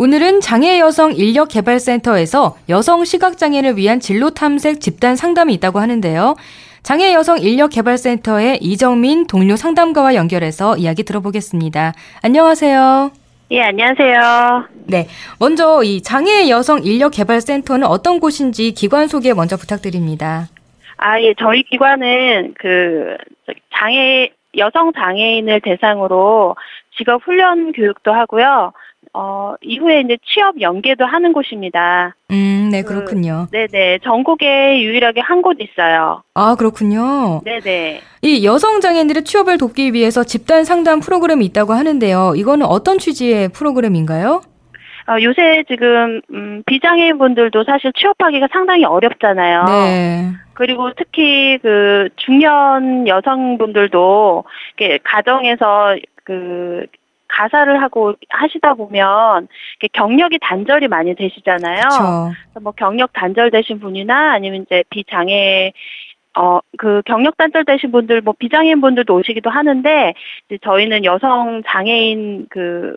오늘은 0.00 0.40
장애 0.40 0.78
여성 0.78 1.12
인력 1.12 1.48
개발센터에서 1.48 2.56
여성 2.68 3.04
시각장애를 3.04 3.76
위한 3.76 3.98
진로 3.98 4.30
탐색 4.30 4.80
집단 4.80 5.16
상담이 5.16 5.52
있다고 5.54 5.80
하는데요. 5.80 6.36
장애 6.84 7.12
여성 7.12 7.40
인력 7.40 7.70
개발센터의 7.70 8.58
이정민 8.60 9.26
동료 9.26 9.56
상담가와 9.56 10.14
연결해서 10.14 10.76
이야기 10.76 11.02
들어보겠습니다. 11.02 11.94
안녕하세요. 12.22 13.10
예, 13.50 13.62
안녕하세요. 13.62 14.68
네. 14.86 15.08
먼저 15.40 15.82
이 15.82 16.00
장애 16.00 16.48
여성 16.48 16.84
인력 16.84 17.10
개발센터는 17.10 17.84
어떤 17.84 18.20
곳인지 18.20 18.74
기관 18.74 19.08
소개 19.08 19.34
먼저 19.34 19.56
부탁드립니다. 19.56 20.46
아, 20.98 21.20
예, 21.20 21.34
저희 21.36 21.64
기관은 21.64 22.54
그 22.56 23.16
장애 23.76 24.30
여성 24.56 24.92
장애인을 24.92 25.60
대상으로 25.60 26.54
직업 26.96 27.24
훈련 27.24 27.72
교육도 27.72 28.12
하고요. 28.12 28.72
어, 29.14 29.54
이후에 29.62 30.00
이제 30.00 30.16
취업 30.26 30.60
연계도 30.60 31.04
하는 31.04 31.32
곳입니다. 31.32 32.14
음, 32.30 32.68
네, 32.70 32.82
그렇군요. 32.82 33.46
네네. 33.50 33.98
전국에 34.04 34.82
유일하게 34.82 35.20
한 35.20 35.38
곳 35.42 35.56
있어요. 35.60 36.22
아, 36.34 36.54
그렇군요. 36.56 37.40
네네. 37.44 38.00
이 38.22 38.44
여성 38.44 38.80
장애인들의 38.80 39.24
취업을 39.24 39.56
돕기 39.58 39.92
위해서 39.92 40.24
집단 40.24 40.64
상담 40.64 41.00
프로그램이 41.00 41.44
있다고 41.46 41.72
하는데요. 41.72 42.32
이거는 42.36 42.66
어떤 42.66 42.98
취지의 42.98 43.50
프로그램인가요? 43.50 44.42
어, 45.08 45.22
요새 45.22 45.64
지금, 45.68 46.20
음, 46.34 46.62
비장애인 46.66 47.16
분들도 47.16 47.64
사실 47.64 47.92
취업하기가 47.98 48.48
상당히 48.52 48.84
어렵잖아요. 48.84 49.64
네. 49.64 50.32
그리고 50.52 50.90
특히 50.98 51.56
그 51.62 52.08
중년 52.16 53.06
여성분들도 53.08 54.44
이렇게 54.76 54.98
가정에서 55.04 55.96
그 56.24 56.84
가사를 57.28 57.80
하고 57.82 58.14
하시다 58.28 58.74
보면 58.74 59.48
경력이 59.92 60.38
단절이 60.40 60.88
많이 60.88 61.14
되시잖아요. 61.14 61.82
그래서 61.82 62.60
뭐 62.60 62.72
경력 62.72 63.12
단절되신 63.12 63.80
분이나 63.80 64.32
아니면 64.32 64.62
이제 64.62 64.84
비장애 64.90 65.72
어 66.36 66.60
그 66.76 67.02
경력 67.04 67.36
단절되신 67.36 67.90
분들 67.90 68.20
뭐 68.20 68.34
비장애인 68.38 68.80
분들도 68.80 69.14
오시기도 69.14 69.50
하는데 69.50 70.14
이제 70.46 70.58
저희는 70.62 71.04
여성 71.04 71.62
장애인 71.66 72.46
그 72.48 72.94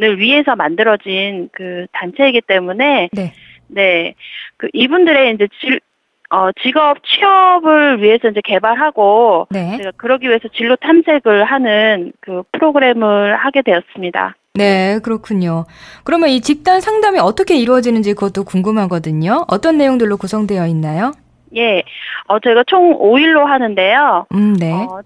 를 0.00 0.18
위해서 0.18 0.56
만들어진 0.56 1.50
그 1.52 1.86
단체이기 1.92 2.40
때문에 2.40 3.10
네. 3.12 3.32
네. 3.66 4.14
그 4.56 4.68
이분들의 4.72 5.34
이제 5.34 5.46
질, 5.60 5.80
어, 6.30 6.50
직업 6.62 6.98
취업을 7.04 8.02
위해서 8.02 8.28
이제 8.28 8.40
개발하고 8.44 9.48
네. 9.50 9.76
제가 9.78 9.90
그러기 9.96 10.28
위해서 10.28 10.48
진로 10.54 10.76
탐색을 10.76 11.44
하는 11.44 12.12
그 12.20 12.42
프로그램을 12.52 13.36
하게 13.36 13.62
되었습니다. 13.62 14.36
네, 14.54 14.98
그렇군요. 15.02 15.64
그러면 16.04 16.28
이 16.28 16.40
집단 16.40 16.80
상담이 16.80 17.18
어떻게 17.18 17.56
이루어지는지 17.56 18.14
그것도 18.14 18.44
궁금하거든요. 18.44 19.46
어떤 19.48 19.78
내용들로 19.78 20.16
구성되어 20.16 20.66
있나요? 20.68 21.12
예. 21.56 21.82
어, 22.26 22.38
저희가 22.38 22.64
총 22.66 22.96
5일로 22.98 23.44
하는데요. 23.44 24.26
음, 24.32 24.54
네. 24.54 24.72
어, 24.72 25.00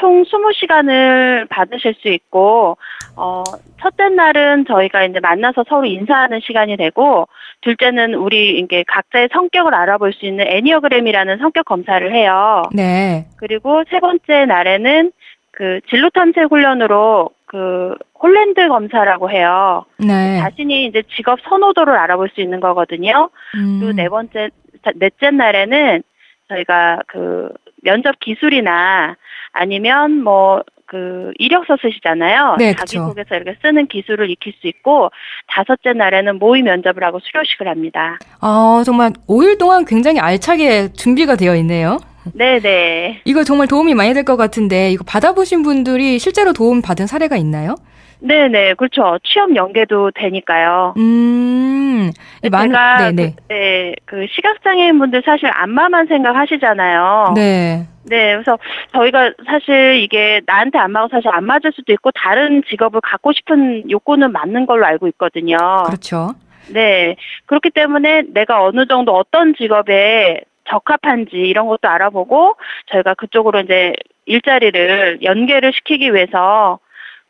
총 0.00 0.24
20시간을 0.24 1.46
받으실 1.50 1.94
수 2.00 2.08
있고, 2.08 2.78
어, 3.16 3.44
첫째 3.80 4.08
날은 4.08 4.64
저희가 4.66 5.04
이제 5.04 5.20
만나서 5.20 5.64
서로 5.68 5.84
인사하는 5.84 6.40
시간이 6.40 6.78
되고, 6.78 7.28
둘째는 7.60 8.14
우리 8.14 8.58
이게 8.58 8.82
각자의 8.88 9.28
성격을 9.32 9.74
알아볼 9.74 10.14
수 10.14 10.24
있는 10.24 10.46
애니어그램이라는 10.48 11.38
성격 11.38 11.66
검사를 11.66 12.14
해요. 12.14 12.62
네. 12.74 13.26
그리고 13.36 13.84
세 13.90 14.00
번째 14.00 14.46
날에는 14.46 15.12
그 15.50 15.80
진로 15.90 16.08
탐색 16.08 16.50
훈련으로 16.50 17.28
그 17.44 17.94
홀랜드 18.22 18.66
검사라고 18.68 19.30
해요. 19.30 19.84
네. 19.98 20.38
자신이 20.40 20.86
이제 20.86 21.02
직업 21.14 21.40
선호도를 21.42 21.94
알아볼 21.94 22.30
수 22.34 22.40
있는 22.40 22.60
거거든요. 22.60 23.28
음. 23.56 23.80
그리고 23.80 23.92
네 23.94 24.08
번째, 24.08 24.48
자, 24.82 24.92
넷째 24.94 25.30
날에는 25.30 26.02
저희가 26.48 27.00
그 27.06 27.50
면접 27.82 28.18
기술이나 28.20 29.16
아니면 29.52 30.22
뭐 30.22 30.62
그 30.90 31.30
이력서 31.38 31.76
쓰시잖아요. 31.80 32.56
네. 32.58 32.74
자기소개서 32.74 33.36
이렇게 33.36 33.56
쓰는 33.62 33.86
기술을 33.86 34.28
익힐 34.28 34.52
수 34.60 34.66
있고 34.66 35.10
다섯째 35.46 35.92
날에는 35.92 36.40
모의 36.40 36.62
면접을 36.62 37.04
하고 37.04 37.20
수료식을 37.20 37.68
합니다. 37.68 38.18
아, 38.40 38.82
정말 38.84 39.12
5일 39.28 39.56
동안 39.56 39.84
굉장히 39.84 40.18
알차게 40.18 40.92
준비가 40.94 41.36
되어 41.36 41.54
있네요. 41.56 41.98
네네. 42.34 43.20
이거 43.24 43.44
정말 43.44 43.68
도움이 43.68 43.94
많이 43.94 44.12
될 44.14 44.24
것 44.24 44.36
같은데, 44.36 44.90
이거 44.90 45.04
받아보신 45.06 45.62
분들이 45.62 46.18
실제로 46.18 46.52
도움 46.52 46.82
받은 46.82 47.06
사례가 47.06 47.36
있나요? 47.36 47.76
네네, 48.20 48.74
그렇죠. 48.74 49.18
취업 49.24 49.54
연계도 49.54 50.12
되니까요. 50.14 50.94
음, 50.96 52.10
이 52.44 52.50
많은, 52.50 52.68
제가 52.68 52.96
네네. 52.98 53.34
그, 53.36 53.42
네, 53.48 53.94
그 54.04 54.26
시각장애인 54.30 54.98
분들 54.98 55.22
사실 55.24 55.50
안마만 55.52 56.06
생각하시잖아요. 56.06 57.32
네. 57.34 57.86
네, 58.04 58.32
그래서 58.32 58.58
저희가 58.92 59.32
사실 59.46 60.00
이게 60.02 60.40
나한테 60.46 60.78
안마가 60.78 61.08
사실 61.10 61.28
안 61.28 61.44
맞을 61.44 61.72
수도 61.72 61.92
있고 61.92 62.10
다른 62.12 62.62
직업을 62.68 63.00
갖고 63.02 63.32
싶은 63.32 63.90
욕구는 63.90 64.32
맞는 64.32 64.66
걸로 64.66 64.86
알고 64.86 65.08
있거든요. 65.08 65.56
그렇죠. 65.86 66.34
네, 66.72 67.16
그렇기 67.46 67.70
때문에 67.70 68.24
내가 68.32 68.62
어느 68.62 68.86
정도 68.86 69.16
어떤 69.16 69.54
직업에 69.54 70.42
적합한지 70.68 71.36
이런 71.36 71.66
것도 71.66 71.88
알아보고 71.88 72.56
저희가 72.92 73.14
그쪽으로 73.14 73.60
이제 73.60 73.92
일자리를 74.26 75.18
연계를 75.22 75.72
시키기 75.72 76.14
위해서 76.14 76.78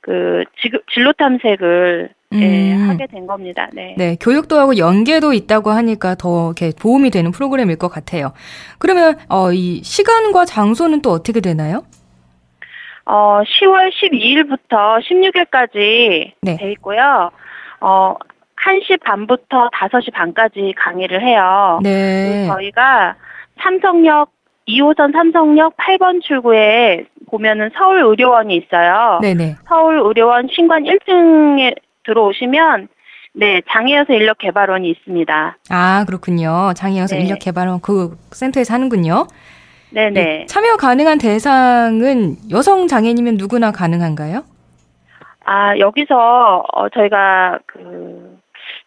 그 0.00 0.44
지- 0.60 0.70
진로 0.92 1.12
탐색을 1.12 2.10
예, 2.32 2.74
음. 2.74 2.88
하게 2.88 3.06
된 3.08 3.26
겁니다. 3.26 3.68
네. 3.72 3.94
네, 3.98 4.16
교육도 4.20 4.58
하고 4.58 4.76
연계도 4.78 5.32
있다고 5.32 5.70
하니까 5.70 6.14
더 6.14 6.46
이렇게 6.46 6.70
도움이 6.70 7.10
되는 7.10 7.32
프로그램일 7.32 7.76
것 7.76 7.88
같아요. 7.88 8.32
그러면 8.78 9.16
어, 9.28 9.52
이 9.52 9.82
시간과 9.82 10.44
장소는 10.44 11.02
또 11.02 11.10
어떻게 11.10 11.40
되나요? 11.40 11.82
어, 13.04 13.40
10월 13.42 13.90
12일부터 13.90 15.00
16일까지 15.02 16.32
네. 16.42 16.56
돼 16.56 16.72
있고요. 16.72 17.30
어, 17.80 18.14
1시 18.64 19.00
반부터 19.02 19.70
5시 19.70 20.12
반까지 20.12 20.74
강의를 20.76 21.22
해요. 21.22 21.80
네. 21.82 22.46
저희가 22.46 23.16
삼성역 23.60 24.30
2호선 24.74 25.12
삼성역 25.12 25.76
8번 25.76 26.22
출구에 26.22 27.04
보면은 27.30 27.70
서울 27.76 28.02
의료원이 28.04 28.54
있어요. 28.56 29.18
네네. 29.22 29.56
서울 29.68 29.98
의료원 30.00 30.48
신관 30.52 30.84
1층에 30.84 31.74
들어오시면 32.04 32.88
네, 33.32 33.62
장애여서 33.70 34.12
인력 34.12 34.38
개발원이 34.38 34.88
있습니다. 34.90 35.56
아, 35.70 36.04
그렇군요. 36.06 36.72
장애여서 36.74 37.16
네. 37.16 37.22
인력 37.22 37.38
개발원 37.38 37.80
그 37.80 38.16
센터에서 38.32 38.74
하는군요. 38.74 39.26
네, 39.92 40.10
네. 40.10 40.46
참여 40.46 40.76
가능한 40.76 41.18
대상은 41.18 42.36
여성 42.50 42.86
장애인이면 42.86 43.36
누구나 43.36 43.70
가능한가요? 43.72 44.42
아, 45.44 45.76
여기서 45.78 46.64
어, 46.72 46.88
저희가 46.90 47.58
그 47.66 48.38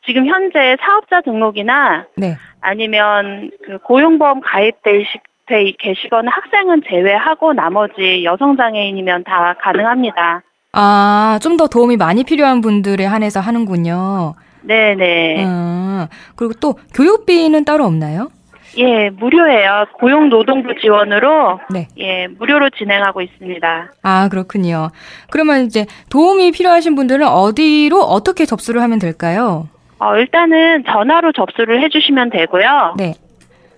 지금 0.05 0.25
현재 0.27 0.75
사업자 0.81 1.21
등록이나 1.21 2.05
네. 2.17 2.35
아니면 2.61 3.51
그 3.65 3.77
고용보험 3.79 4.41
가입돼 4.41 5.01
있- 5.01 5.07
돼 5.45 5.73
계시거나 5.77 6.31
학생은 6.31 6.83
제외하고 6.89 7.53
나머지 7.53 8.23
여성 8.23 8.55
장애인이면 8.55 9.25
다 9.25 9.55
가능합니다. 9.61 10.41
아, 10.73 11.37
좀 11.41 11.57
더 11.57 11.67
도움이 11.67 11.97
많이 11.97 12.23
필요한 12.23 12.61
분들에 12.61 13.05
한해서 13.05 13.39
하는군요. 13.39 14.33
네, 14.61 14.95
네. 14.95 15.43
아, 15.45 16.07
그리고 16.35 16.53
또 16.59 16.75
교육비는 16.95 17.65
따로 17.65 17.83
없나요? 17.85 18.29
예, 18.77 19.11
무료예요. 19.11 19.85
고용노동부 19.99 20.73
지원으로 20.81 21.59
네. 21.69 21.87
예, 21.99 22.27
무료로 22.27 22.71
진행하고 22.71 23.21
있습니다. 23.21 23.91
아, 24.01 24.29
그렇군요. 24.29 24.89
그러면 25.29 25.65
이제 25.65 25.85
도움이 26.09 26.51
필요하신 26.51 26.95
분들은 26.95 27.27
어디로 27.27 28.01
어떻게 28.01 28.45
접수를 28.45 28.81
하면 28.81 28.97
될까요? 28.97 29.67
어, 29.99 30.15
일단은 30.17 30.85
전화로 30.87 31.33
접수를 31.33 31.83
해주시면 31.83 32.31
되고요. 32.31 32.95
네. 32.97 33.13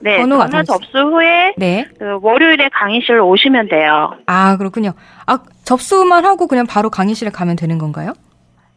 네, 0.05 0.17
번호가 0.19 0.47
전화 0.49 0.61
접수 0.61 0.99
후에 0.99 1.55
네. 1.57 1.87
그 1.97 2.19
월요일에 2.21 2.69
강의실 2.69 3.19
오시면 3.19 3.69
돼요. 3.69 4.13
아, 4.27 4.55
그렇군요. 4.55 4.91
아, 5.25 5.39
접수만 5.63 6.25
하고 6.25 6.45
그냥 6.45 6.67
바로 6.67 6.91
강의실에 6.91 7.31
가면 7.31 7.55
되는 7.55 7.79
건가요? 7.79 8.13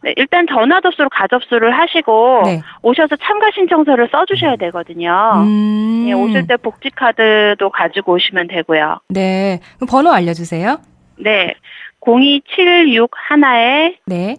네, 0.01 0.15
일단 0.17 0.47
전화 0.49 0.81
접수로 0.81 1.07
가접수를 1.09 1.77
하시고 1.77 2.41
네. 2.45 2.63
오셔서 2.81 3.15
참가 3.17 3.51
신청서를 3.53 4.09
써주셔야 4.11 4.55
되거든요. 4.55 5.33
음. 5.45 6.05
예, 6.07 6.13
오실 6.13 6.47
때 6.47 6.57
복지 6.57 6.89
카드도 6.89 7.69
가지고 7.69 8.13
오시면 8.13 8.47
되고요. 8.47 9.01
네. 9.09 9.59
그럼 9.75 9.87
번호 9.87 10.09
알려주세요. 10.11 10.79
네, 11.19 11.53
02761에 12.01 13.97
네. 14.07 14.35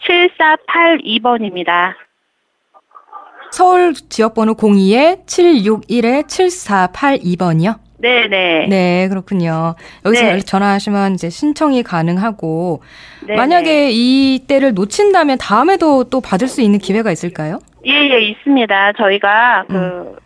7482번입니다. 0.00 1.94
서울 3.52 3.94
지역번호 3.94 4.54
02에 4.54 5.26
761에 5.26 6.26
7482번이요? 6.26 7.86
네네. 7.98 8.66
네, 8.68 9.08
그렇군요. 9.08 9.74
여기서 10.04 10.22
네. 10.24 10.38
전화하시면 10.40 11.14
이제 11.14 11.30
신청이 11.30 11.82
가능하고 11.82 12.82
네네. 13.26 13.36
만약에 13.36 13.90
이 13.92 14.44
때를 14.46 14.74
놓친다면 14.74 15.38
다음에도 15.38 16.04
또 16.04 16.20
받을 16.20 16.46
수 16.48 16.60
있는 16.60 16.78
기회가 16.78 17.10
있을까요? 17.10 17.58
예, 17.86 17.92
예, 17.92 18.20
있습니다. 18.20 18.92
저희가 18.94 19.64
그 19.68 20.16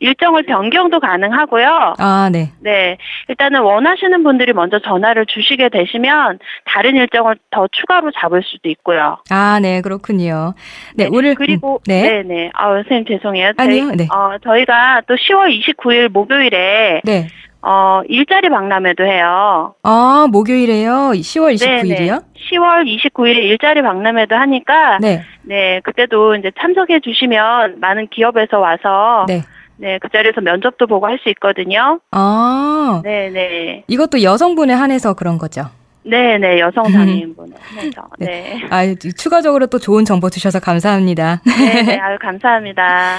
일정을 0.00 0.42
변경도 0.44 0.98
가능하고요. 0.98 1.94
아, 1.98 2.30
네. 2.32 2.50
네. 2.60 2.96
일단은 3.28 3.60
원하시는 3.60 4.22
분들이 4.24 4.52
먼저 4.52 4.78
전화를 4.80 5.26
주시게 5.26 5.68
되시면 5.68 6.38
다른 6.64 6.96
일정을 6.96 7.36
더 7.50 7.68
추가로 7.70 8.10
잡을 8.18 8.42
수도 8.42 8.68
있고요. 8.70 9.18
아, 9.30 9.60
네, 9.60 9.80
그렇군요. 9.82 10.54
네, 10.96 11.08
오늘 11.12 11.34
그리고 11.34 11.74
음, 11.74 11.84
네. 11.86 12.02
네, 12.02 12.22
네. 12.22 12.50
아, 12.54 12.70
선생님 12.72 13.04
죄송해요. 13.06 13.52
아니요, 13.56 13.86
저희, 13.88 13.96
네. 13.96 14.08
어, 14.12 14.38
저희가 14.42 15.02
또 15.06 15.14
10월 15.14 15.56
29일 15.60 16.08
목요일에 16.08 17.02
네. 17.04 17.28
어, 17.62 18.00
일자리 18.08 18.48
박람회도 18.48 19.04
해요. 19.04 19.74
아, 19.82 20.26
목요일에요. 20.30 21.10
10월 21.12 21.54
29일이요? 21.54 22.22
10월 22.50 22.86
29일에 22.86 23.36
일자리 23.36 23.82
박람회도 23.82 24.34
하니까 24.34 24.98
네. 24.98 25.22
네, 25.42 25.80
그때도 25.84 26.36
이제 26.36 26.50
참석해 26.58 27.00
주시면 27.00 27.80
많은 27.80 28.08
기업에서 28.08 28.58
와서 28.58 29.26
네. 29.28 29.42
네, 29.80 29.98
그 29.98 30.08
자리에서 30.10 30.40
면접도 30.42 30.86
보고 30.86 31.06
할 31.06 31.18
수 31.22 31.28
있거든요. 31.30 32.00
아. 32.12 33.00
네, 33.04 33.30
네. 33.30 33.84
이것도 33.88 34.22
여성분에 34.22 34.72
한해서 34.74 35.14
그런 35.14 35.38
거죠. 35.38 35.66
네, 36.02 36.38
네. 36.38 36.58
여성 36.60 36.84
장애인분을 36.90 37.56
해서. 37.76 38.02
네. 38.18 38.60
아, 38.70 38.82
추가적으로 39.16 39.66
또 39.66 39.78
좋은 39.78 40.04
정보 40.04 40.30
주셔서 40.30 40.60
감사합니다. 40.60 41.42
네, 41.44 41.82
네. 41.82 41.98
아유, 41.98 42.18
감사합니다. 42.20 43.18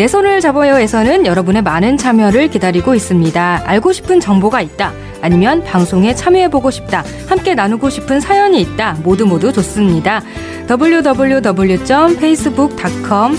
내 0.00 0.08
손을 0.08 0.40
잡아요에서는 0.40 1.26
여러분의 1.26 1.60
많은 1.60 1.98
참여를 1.98 2.48
기다리고 2.48 2.94
있습니다. 2.94 3.64
알고 3.66 3.92
싶은 3.92 4.18
정보가 4.18 4.62
있다. 4.62 4.94
아니면 5.20 5.62
방송에 5.62 6.14
참여해보고 6.14 6.70
싶다. 6.70 7.04
함께 7.28 7.54
나누고 7.54 7.90
싶은 7.90 8.18
사연이 8.18 8.62
있다. 8.62 8.96
모두 9.02 9.26
모두 9.26 9.52
좋습니다. 9.52 10.22
www.facebook.com 10.70 13.36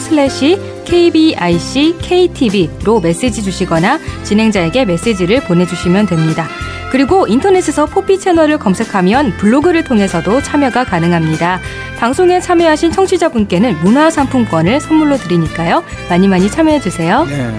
kbic-ktv로 0.85 3.01
메시지 3.01 3.43
주시거나 3.43 3.99
진행자에게 4.23 4.85
메시지를 4.85 5.41
보내주시면 5.41 6.07
됩니다. 6.07 6.47
그리고 6.91 7.27
인터넷에서 7.27 7.85
포피 7.85 8.19
채널을 8.19 8.57
검색하면 8.57 9.37
블로그를 9.37 9.85
통해서도 9.85 10.41
참여가 10.41 10.83
가능합니다. 10.83 11.61
방송에 11.97 12.41
참여하신 12.41 12.91
청취자분께는 12.91 13.79
문화상품권을 13.79 14.81
선물로 14.81 15.15
드리니까요. 15.17 15.83
많이 16.09 16.27
많이 16.27 16.49
참여해주세요. 16.49 17.25
네. 17.25 17.51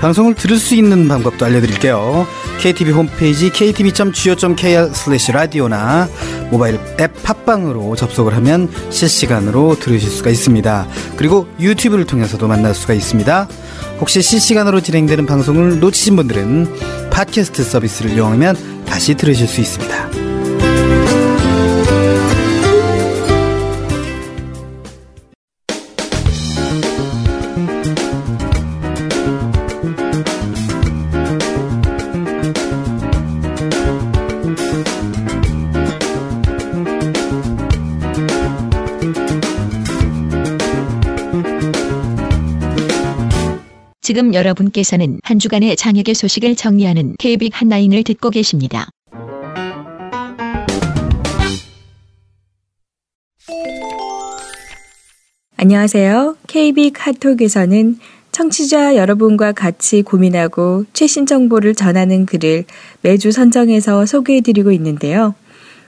방송을 0.00 0.34
들을 0.34 0.58
수 0.58 0.74
있는 0.74 1.08
방법도 1.08 1.44
알려드릴게요. 1.44 2.26
KTV 2.60 2.92
홈페이지 2.92 3.50
ktv.go.kr 3.50 4.90
슬래시 4.92 5.32
라디오나 5.32 6.08
모바일 6.50 6.78
앱 7.00 7.22
팟빵으로 7.22 7.96
접속을 7.96 8.34
하면 8.36 8.70
실시간으로 8.90 9.78
들으실 9.78 10.10
수가 10.10 10.30
있습니다. 10.30 10.86
그리고 11.16 11.48
유튜브를 11.60 12.04
통해서도 12.06 12.46
만날 12.46 12.74
수가 12.74 12.94
있습니다. 12.94 13.48
혹시 14.00 14.22
실시간으로 14.22 14.80
진행되는 14.80 15.26
방송을 15.26 15.80
놓치신 15.80 16.16
분들은 16.16 17.10
팟캐스트 17.10 17.64
서비스를 17.64 18.12
이용하면 18.12 18.84
다시 18.84 19.14
들으실 19.14 19.48
수 19.48 19.60
있습니다. 19.60 20.35
지금 44.06 44.34
여러분께서는 44.34 45.18
한 45.24 45.40
주간의 45.40 45.74
장혁의 45.74 46.14
소식을 46.14 46.54
정리하는 46.54 47.16
KBIC 47.18 47.50
한라인을 47.52 48.04
듣고 48.04 48.30
계십니다. 48.30 48.88
안녕하세요. 55.56 56.36
KB 56.46 56.92
카톡에서는 56.92 57.98
청취자 58.30 58.94
여러분과 58.94 59.50
같이 59.50 60.02
고민하고 60.02 60.84
최신 60.92 61.26
정보를 61.26 61.74
전하는 61.74 62.26
글을 62.26 62.64
매주 63.02 63.32
선정해서 63.32 64.06
소개해드리고 64.06 64.70
있는데요. 64.70 65.34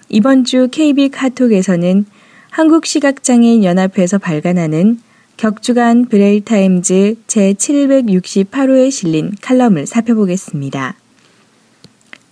이번 0.09 0.43
주 0.43 0.67
KB 0.73 1.11
카톡에서는 1.11 2.05
한국시각장애인 2.51 3.63
연합회에서 3.63 4.19
발간하는 4.19 4.99
격주간 5.39 6.07
브레일 6.07 6.45
타임즈 6.45 7.15
제768호에 7.29 8.91
실린 8.91 9.37
칼럼을 9.41 9.87
살펴보겠습니다. 9.87 10.97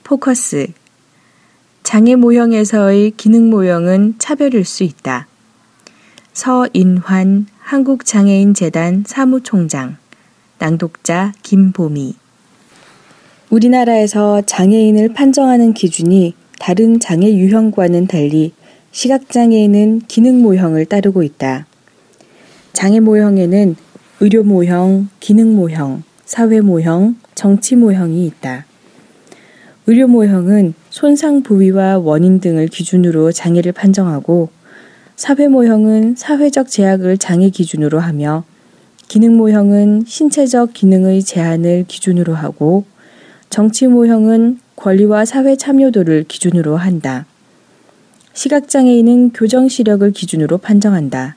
포커스 0.03 0.67
장애 1.85 2.17
모형에서의 2.17 3.13
기능 3.13 3.49
모형은 3.49 4.17
차별일 4.19 4.65
수 4.65 4.83
있다. 4.83 5.29
서인환 6.33 7.47
한국장애인재단 7.61 9.05
사무총장 9.07 9.99
낭독자 10.59 11.33
김보미 11.45 12.17
우리나라에서 13.51 14.43
장애인을 14.43 15.13
판정하는 15.15 15.75
기준이 15.75 16.35
다른 16.59 16.99
장애 16.99 17.33
유형과는 17.33 18.09
달리 18.09 18.53
시각장애인은 18.91 20.03
기능 20.09 20.43
모형을 20.43 20.87
따르고 20.87 21.23
있다. 21.23 21.67
장애 22.77 23.01
모형에는 23.01 23.75
의료 24.21 24.43
모형, 24.45 25.09
기능 25.19 25.57
모형, 25.57 26.03
사회 26.27 26.61
모형, 26.61 27.17
정치 27.35 27.75
모형이 27.75 28.27
있다. 28.27 28.67
의료 29.87 30.07
모형은 30.07 30.75
손상 30.91 31.43
부위와 31.43 31.97
원인 31.97 32.39
등을 32.39 32.69
기준으로 32.69 33.33
장애를 33.33 33.73
판정하고 33.73 34.51
사회 35.17 35.49
모형은 35.49 36.17
사회적 36.17 36.69
제약을 36.69 37.17
장애 37.17 37.49
기준으로 37.49 37.99
하며 37.99 38.45
기능 39.09 39.39
모형은 39.39 40.03
신체적 40.07 40.75
기능의 40.75 41.23
제한을 41.23 41.87
기준으로 41.89 42.35
하고 42.35 42.85
정치 43.49 43.87
모형은 43.87 44.61
권리와 44.77 45.25
사회 45.25 45.57
참여도를 45.57 46.25
기준으로 46.29 46.77
한다. 46.77 47.25
시각장애인은 48.35 49.31
교정 49.33 49.67
시력을 49.67 50.11
기준으로 50.11 50.59
판정한다. 50.59 51.37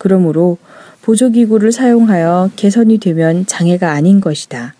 그러므로 0.00 0.56
보조기구를 1.02 1.72
사용하여 1.72 2.52
개선이 2.56 2.96
되면 2.98 3.44
장애가 3.44 3.92
아닌 3.92 4.22
것이다. 4.22 4.74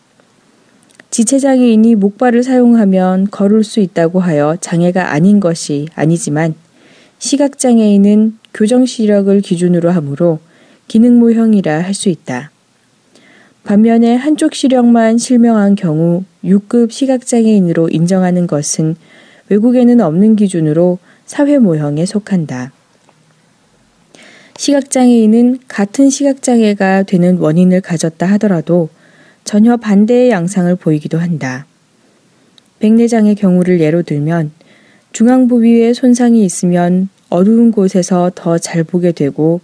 지체장애인이 1.10 1.94
목발을 1.96 2.42
사용하면 2.42 3.28
걸을 3.30 3.62
수 3.62 3.80
있다고 3.80 4.20
하여 4.20 4.56
장애가 4.58 5.12
아닌 5.12 5.38
것이 5.38 5.88
아니지만 5.94 6.54
시각장애인은 7.18 8.38
교정 8.54 8.86
시력을 8.86 9.42
기준으로 9.42 9.90
하므로 9.90 10.38
기능 10.88 11.18
모형이라 11.18 11.82
할 11.82 11.92
수 11.92 12.08
있다. 12.08 12.50
반면에 13.62 14.16
한쪽 14.16 14.54
시력만 14.54 15.18
실명한 15.18 15.74
경우 15.74 16.24
6급 16.42 16.90
시각장애인으로 16.92 17.90
인정하는 17.90 18.46
것은 18.46 18.96
외국에는 19.50 20.00
없는 20.00 20.36
기준으로 20.36 20.98
사회 21.26 21.58
모형에 21.58 22.06
속한다. 22.06 22.72
시각장애인은 24.60 25.60
같은 25.68 26.10
시각장애가 26.10 27.04
되는 27.04 27.38
원인을 27.38 27.80
가졌다 27.80 28.26
하더라도 28.32 28.90
전혀 29.42 29.78
반대의 29.78 30.28
양상을 30.28 30.76
보이기도 30.76 31.16
한다. 31.16 31.64
백내장의 32.78 33.36
경우를 33.36 33.80
예로 33.80 34.02
들면 34.02 34.50
중앙 35.12 35.48
부 35.48 35.62
위에 35.62 35.94
손상이 35.94 36.44
있으면 36.44 37.08
어두운 37.30 37.72
곳에서 37.72 38.32
더 38.34 38.58
잘 38.58 38.84
보게 38.84 39.12
되고 39.12 39.62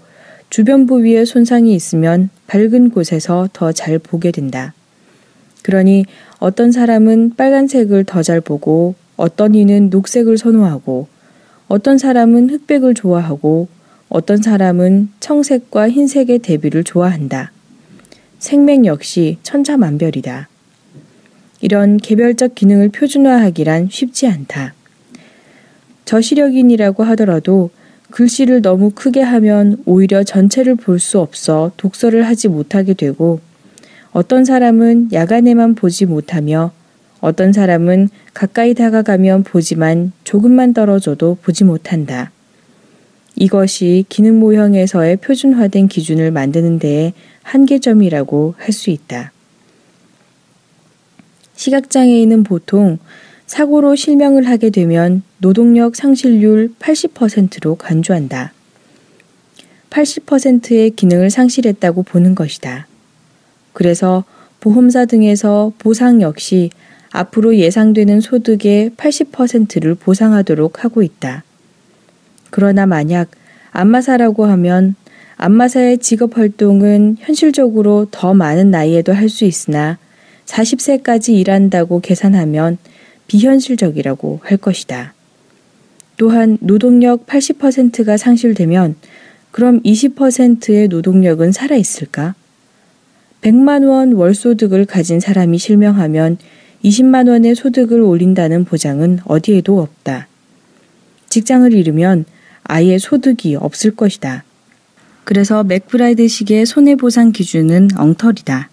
주변 0.48 0.86
부위에 0.86 1.26
손상이 1.26 1.74
있으면 1.74 2.30
밝은 2.46 2.88
곳에서 2.88 3.50
더 3.52 3.72
잘 3.72 3.98
보게 3.98 4.30
된다. 4.30 4.72
그러니 5.62 6.06
어떤 6.38 6.72
사람은 6.72 7.34
빨간색을 7.36 8.04
더 8.04 8.22
잘 8.22 8.40
보고 8.40 8.94
어떤 9.18 9.54
이는 9.54 9.90
녹색을 9.90 10.38
선호하고 10.38 11.08
어떤 11.68 11.98
사람은 11.98 12.48
흑백을 12.48 12.94
좋아하고 12.94 13.75
어떤 14.08 14.40
사람은 14.40 15.08
청색과 15.20 15.90
흰색의 15.90 16.38
대비를 16.40 16.84
좋아한다. 16.84 17.52
생맥 18.38 18.84
역시 18.84 19.38
천차만별이다. 19.42 20.48
이런 21.60 21.96
개별적 21.96 22.54
기능을 22.54 22.90
표준화하기란 22.90 23.88
쉽지 23.90 24.28
않다. 24.28 24.74
저시력인이라고 26.04 27.02
하더라도 27.04 27.70
글씨를 28.10 28.62
너무 28.62 28.90
크게 28.94 29.20
하면 29.20 29.82
오히려 29.84 30.22
전체를 30.22 30.76
볼 30.76 31.00
수 31.00 31.18
없어 31.18 31.72
독서를 31.76 32.26
하지 32.26 32.48
못하게 32.48 32.94
되고 32.94 33.40
어떤 34.12 34.44
사람은 34.44 35.10
야간에만 35.12 35.74
보지 35.74 36.06
못하며 36.06 36.72
어떤 37.20 37.52
사람은 37.52 38.08
가까이 38.32 38.74
다가가면 38.74 39.42
보지만 39.42 40.12
조금만 40.22 40.72
떨어져도 40.72 41.36
보지 41.42 41.64
못한다. 41.64 42.30
이것이 43.36 44.04
기능 44.08 44.40
모형에서의 44.40 45.18
표준화된 45.18 45.88
기준을 45.88 46.30
만드는 46.30 46.78
데에 46.78 47.12
한계점이라고 47.42 48.54
할 48.58 48.72
수 48.72 48.90
있다. 48.90 49.32
시각장애인은 51.54 52.42
보통 52.42 52.98
사고로 53.46 53.94
실명을 53.96 54.46
하게 54.48 54.70
되면 54.70 55.22
노동력 55.38 55.96
상실률 55.96 56.74
80%로 56.78 57.76
간주한다. 57.76 58.52
80%의 59.90 60.90
기능을 60.90 61.30
상실했다고 61.30 62.02
보는 62.02 62.34
것이다. 62.34 62.86
그래서 63.72 64.24
보험사 64.60 65.06
등에서 65.06 65.72
보상 65.78 66.20
역시 66.20 66.70
앞으로 67.10 67.56
예상되는 67.56 68.20
소득의 68.20 68.90
80%를 68.96 69.94
보상하도록 69.94 70.84
하고 70.84 71.02
있다. 71.02 71.44
그러나 72.56 72.86
만약 72.86 73.28
안마사라고 73.72 74.46
하면 74.46 74.94
안마사의 75.36 75.98
직업 75.98 76.38
활동은 76.38 77.18
현실적으로 77.20 78.06
더 78.10 78.32
많은 78.32 78.70
나이에도 78.70 79.12
할 79.12 79.28
수 79.28 79.44
있으나 79.44 79.98
40세까지 80.46 81.34
일한다고 81.34 82.00
계산하면 82.00 82.78
비현실적이라고 83.26 84.40
할 84.42 84.56
것이다. 84.56 85.12
또한 86.16 86.56
노동력 86.62 87.26
80%가 87.26 88.16
상실되면 88.16 88.94
그럼 89.50 89.82
20%의 89.82 90.88
노동력은 90.88 91.52
살아있을까? 91.52 92.34
100만 93.42 93.86
원 93.86 94.14
월소득을 94.14 94.86
가진 94.86 95.20
사람이 95.20 95.58
실명하면 95.58 96.38
20만 96.82 97.28
원의 97.28 97.54
소득을 97.54 98.00
올린다는 98.00 98.64
보장은 98.64 99.18
어디에도 99.26 99.78
없다. 99.78 100.26
직장을 101.28 101.70
잃으면 101.74 102.24
아예 102.68 102.98
소득이 102.98 103.56
없을 103.56 103.94
것이다. 103.94 104.44
그래서 105.24 105.64
맥브라이드식의 105.64 106.66
손해보상 106.66 107.32
기준은 107.32 107.88
엉터리다. 107.96 108.70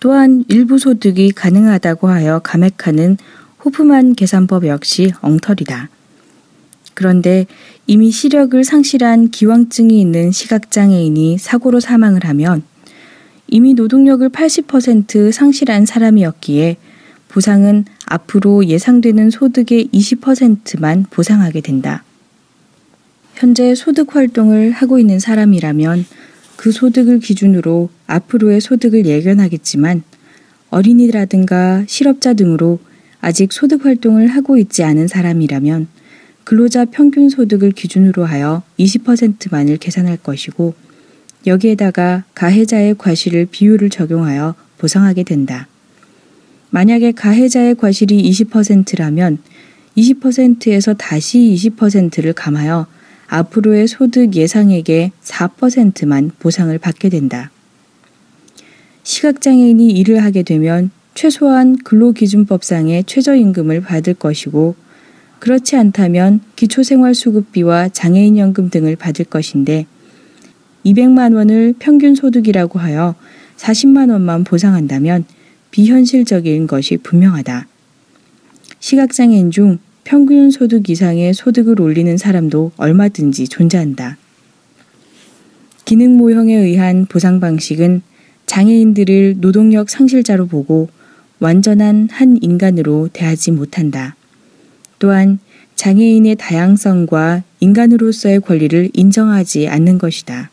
또한 0.00 0.44
일부 0.48 0.78
소득이 0.78 1.32
가능하다고 1.32 2.08
하여 2.08 2.40
감액하는 2.40 3.16
호프만 3.64 4.14
계산법 4.14 4.66
역시 4.66 5.12
엉터리다. 5.20 5.88
그런데 6.94 7.46
이미 7.86 8.10
시력을 8.10 8.64
상실한 8.64 9.30
기왕증이 9.30 10.00
있는 10.00 10.32
시각장애인이 10.32 11.38
사고로 11.38 11.80
사망을 11.80 12.24
하면 12.24 12.62
이미 13.46 13.74
노동력을 13.74 14.28
80% 14.28 15.32
상실한 15.32 15.86
사람이었기에 15.86 16.76
보상은 17.28 17.84
앞으로 18.06 18.66
예상되는 18.66 19.30
소득의 19.30 19.88
20%만 19.92 21.06
보상하게 21.10 21.60
된다. 21.60 22.02
현재 23.38 23.76
소득 23.76 24.16
활동을 24.16 24.72
하고 24.72 24.98
있는 24.98 25.20
사람이라면 25.20 26.04
그 26.56 26.72
소득을 26.72 27.20
기준으로 27.20 27.88
앞으로의 28.08 28.60
소득을 28.60 29.06
예견하겠지만 29.06 30.02
어린이라든가 30.70 31.84
실업자 31.86 32.34
등으로 32.34 32.80
아직 33.20 33.52
소득 33.52 33.84
활동을 33.84 34.26
하고 34.26 34.58
있지 34.58 34.82
않은 34.82 35.06
사람이라면 35.06 35.86
근로자 36.42 36.86
평균 36.86 37.28
소득을 37.28 37.70
기준으로 37.70 38.24
하여 38.24 38.64
20%만을 38.80 39.76
계산할 39.76 40.16
것이고 40.16 40.74
여기에다가 41.46 42.24
가해자의 42.34 42.96
과실을 42.98 43.46
비율을 43.52 43.90
적용하여 43.90 44.56
보상하게 44.78 45.22
된다. 45.22 45.68
만약에 46.70 47.12
가해자의 47.12 47.76
과실이 47.76 48.20
20%라면 48.32 49.38
20%에서 49.96 50.94
다시 50.94 51.38
20%를 51.38 52.32
감하여 52.32 52.88
앞으로의 53.28 53.88
소득 53.88 54.34
예상액의 54.34 55.12
4%만 55.22 56.32
보상을 56.38 56.76
받게 56.78 57.08
된다. 57.08 57.50
시각장애인이 59.02 59.90
일을 59.90 60.22
하게 60.22 60.42
되면 60.42 60.90
최소한 61.14 61.76
근로기준법상의 61.78 63.04
최저임금을 63.04 63.80
받을 63.82 64.14
것이고 64.14 64.74
그렇지 65.38 65.76
않다면 65.76 66.40
기초생활수급비와 66.56 67.90
장애인연금 67.90 68.70
등을 68.70 68.96
받을 68.96 69.24
것인데 69.24 69.86
200만 70.84 71.34
원을 71.34 71.74
평균 71.78 72.14
소득이라고 72.14 72.78
하여 72.78 73.14
40만 73.56 74.10
원만 74.10 74.44
보상한다면 74.44 75.24
비현실적인 75.70 76.66
것이 76.66 76.96
분명하다. 76.96 77.66
시각장애인 78.80 79.50
중 79.50 79.78
평균 80.08 80.50
소득 80.50 80.88
이상의 80.88 81.34
소득을 81.34 81.82
올리는 81.82 82.16
사람도 82.16 82.72
얼마든지 82.78 83.46
존재한다. 83.48 84.16
기능 85.84 86.16
모형에 86.16 86.56
의한 86.56 87.04
보상 87.04 87.40
방식은 87.40 88.00
장애인들을 88.46 89.42
노동력 89.42 89.90
상실자로 89.90 90.46
보고 90.46 90.88
완전한 91.40 92.08
한 92.10 92.38
인간으로 92.40 93.10
대하지 93.12 93.50
못한다. 93.50 94.16
또한 94.98 95.40
장애인의 95.76 96.36
다양성과 96.36 97.42
인간으로서의 97.60 98.40
권리를 98.40 98.88
인정하지 98.94 99.68
않는 99.68 99.98
것이다. 99.98 100.50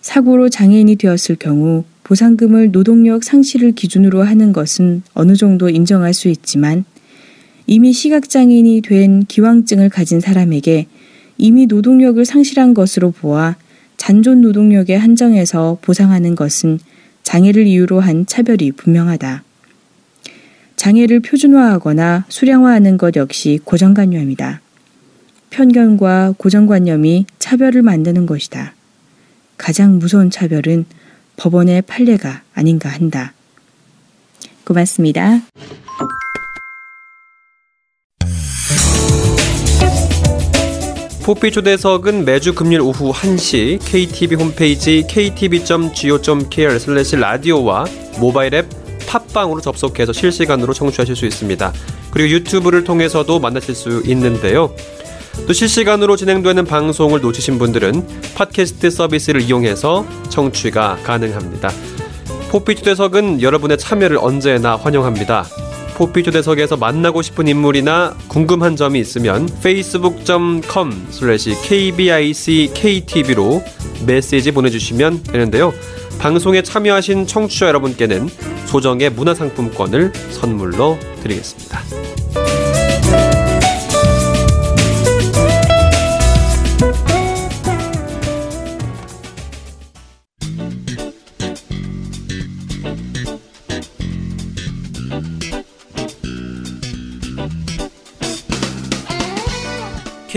사고로 0.00 0.48
장애인이 0.48 0.96
되었을 0.96 1.36
경우 1.38 1.84
보상금을 2.02 2.72
노동력 2.72 3.22
상실을 3.22 3.76
기준으로 3.76 4.24
하는 4.24 4.52
것은 4.52 5.02
어느 5.14 5.36
정도 5.36 5.68
인정할 5.68 6.12
수 6.12 6.26
있지만 6.26 6.84
이미 7.70 7.92
시각장애인이 7.92 8.80
된 8.80 9.24
기왕증을 9.26 9.90
가진 9.90 10.20
사람에게 10.20 10.86
이미 11.36 11.66
노동력을 11.66 12.24
상실한 12.24 12.72
것으로 12.72 13.10
보아 13.10 13.56
잔존 13.98 14.40
노동력의 14.40 14.98
한정에서 14.98 15.76
보상하는 15.82 16.34
것은 16.34 16.78
장애를 17.24 17.66
이유로 17.66 18.00
한 18.00 18.24
차별이 18.24 18.72
분명하다. 18.72 19.44
장애를 20.76 21.20
표준화하거나 21.20 22.24
수량화하는 22.30 22.96
것 22.96 23.16
역시 23.16 23.60
고정관념이다. 23.62 24.62
편견과 25.50 26.36
고정관념이 26.38 27.26
차별을 27.38 27.82
만드는 27.82 28.24
것이다. 28.24 28.72
가장 29.58 29.98
무서운 29.98 30.30
차별은 30.30 30.86
법원의 31.36 31.82
판례가 31.82 32.40
아닌가 32.54 32.88
한다. 32.88 33.34
고맙습니다. 34.64 35.42
포피 41.28 41.50
초대석은 41.50 42.24
매주 42.24 42.54
금요일 42.54 42.80
오후 42.80 43.12
1시 43.12 43.80
KTV 43.84 44.38
홈페이지 44.38 45.04
ktv.go.kr 45.06 46.78
슬래시 46.78 47.16
라디오와 47.16 47.84
모바일 48.18 48.54
앱 48.54 48.66
팟빵으로 49.06 49.60
접속해서 49.60 50.14
실시간으로 50.14 50.72
청취하실 50.72 51.14
수 51.14 51.26
있습니다. 51.26 51.70
그리고 52.12 52.30
유튜브를 52.30 52.82
통해서도 52.82 53.40
만나실 53.40 53.74
수 53.74 54.02
있는데요. 54.06 54.74
또 55.46 55.52
실시간으로 55.52 56.16
진행되는 56.16 56.64
방송을 56.64 57.20
놓치신 57.20 57.58
분들은 57.58 58.06
팟캐스트 58.34 58.88
서비스를 58.88 59.42
이용해서 59.42 60.06
청취가 60.30 61.00
가능합니다. 61.04 61.70
포피 62.50 62.74
초대석은 62.74 63.42
여러분의 63.42 63.76
참여를 63.76 64.16
언제나 64.18 64.76
환영합니다. 64.76 65.44
포피 65.98 66.22
초대석에서 66.22 66.76
만나고 66.76 67.22
싶은 67.22 67.48
인물이나 67.48 68.16
궁금한 68.28 68.76
점이 68.76 69.00
있으면 69.00 69.48
facebook.com 69.48 71.08
kbicktV로 71.64 73.64
메시지 74.06 74.52
보내주시면 74.52 75.24
되는데요. 75.24 75.74
방송에 76.20 76.62
참여하신 76.62 77.26
청취자 77.26 77.66
여러분께는 77.66 78.28
소정의 78.66 79.10
문화상품권을 79.10 80.12
선물로 80.30 81.00
드리겠습니다. 81.24 82.07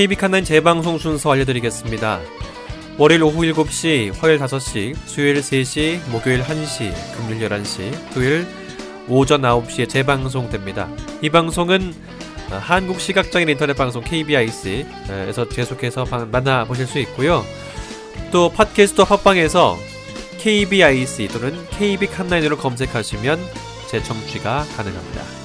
KB 0.01 0.15
칸나인 0.15 0.43
재방송 0.43 0.97
순서 0.97 1.31
알려드리겠습니다. 1.31 2.21
월요일 2.97 3.21
오후 3.21 3.41
7시, 3.41 4.17
화요일 4.17 4.39
5시, 4.39 4.95
수요일 5.05 5.39
3시, 5.41 6.09
목요일 6.09 6.41
1시, 6.41 6.91
금요일 7.15 7.47
11시, 7.47 8.11
토요일 8.11 8.47
오전 9.07 9.43
9시에 9.43 9.87
재방송됩니다. 9.87 10.89
이 11.21 11.29
방송은 11.29 11.93
한국 12.49 12.99
시각장애인 12.99 13.49
인터넷 13.49 13.75
방송 13.75 14.03
KBIC에서 14.03 15.47
계속해서 15.47 16.07
만나보실 16.31 16.87
수 16.87 16.97
있고요. 16.97 17.45
또 18.31 18.51
팟캐스트 18.51 19.05
팟빵에서 19.05 19.77
KBIC 20.39 21.27
또는 21.27 21.63
KB 21.77 22.07
칸나인으로 22.07 22.57
검색하시면 22.57 23.39
재청취가 23.91 24.65
가능합니다. 24.75 25.40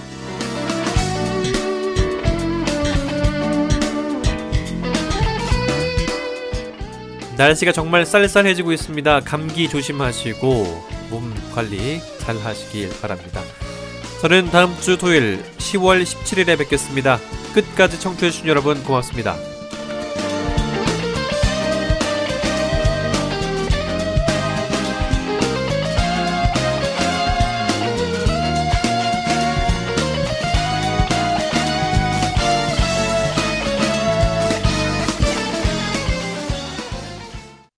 날씨가 7.37 7.73
정말 7.73 8.07
쌀쌀해지고 8.07 8.73
있습니다. 8.73 9.21
감기 9.21 9.69
조심하시고 9.69 10.85
몸 11.11 11.35
관리 11.55 12.01
잘 12.19 12.37
하시길 12.37 12.91
바랍니다. 13.01 13.43
저는 14.21 14.51
다음 14.51 14.75
주 14.81 14.97
토요일 14.97 15.43
10월 15.59 16.03
17일에 16.03 16.59
뵙겠습니다. 16.59 17.19
끝까지 17.55 18.01
청취해주신 18.01 18.49
여러분 18.49 18.83
고맙습니다. 18.83 19.56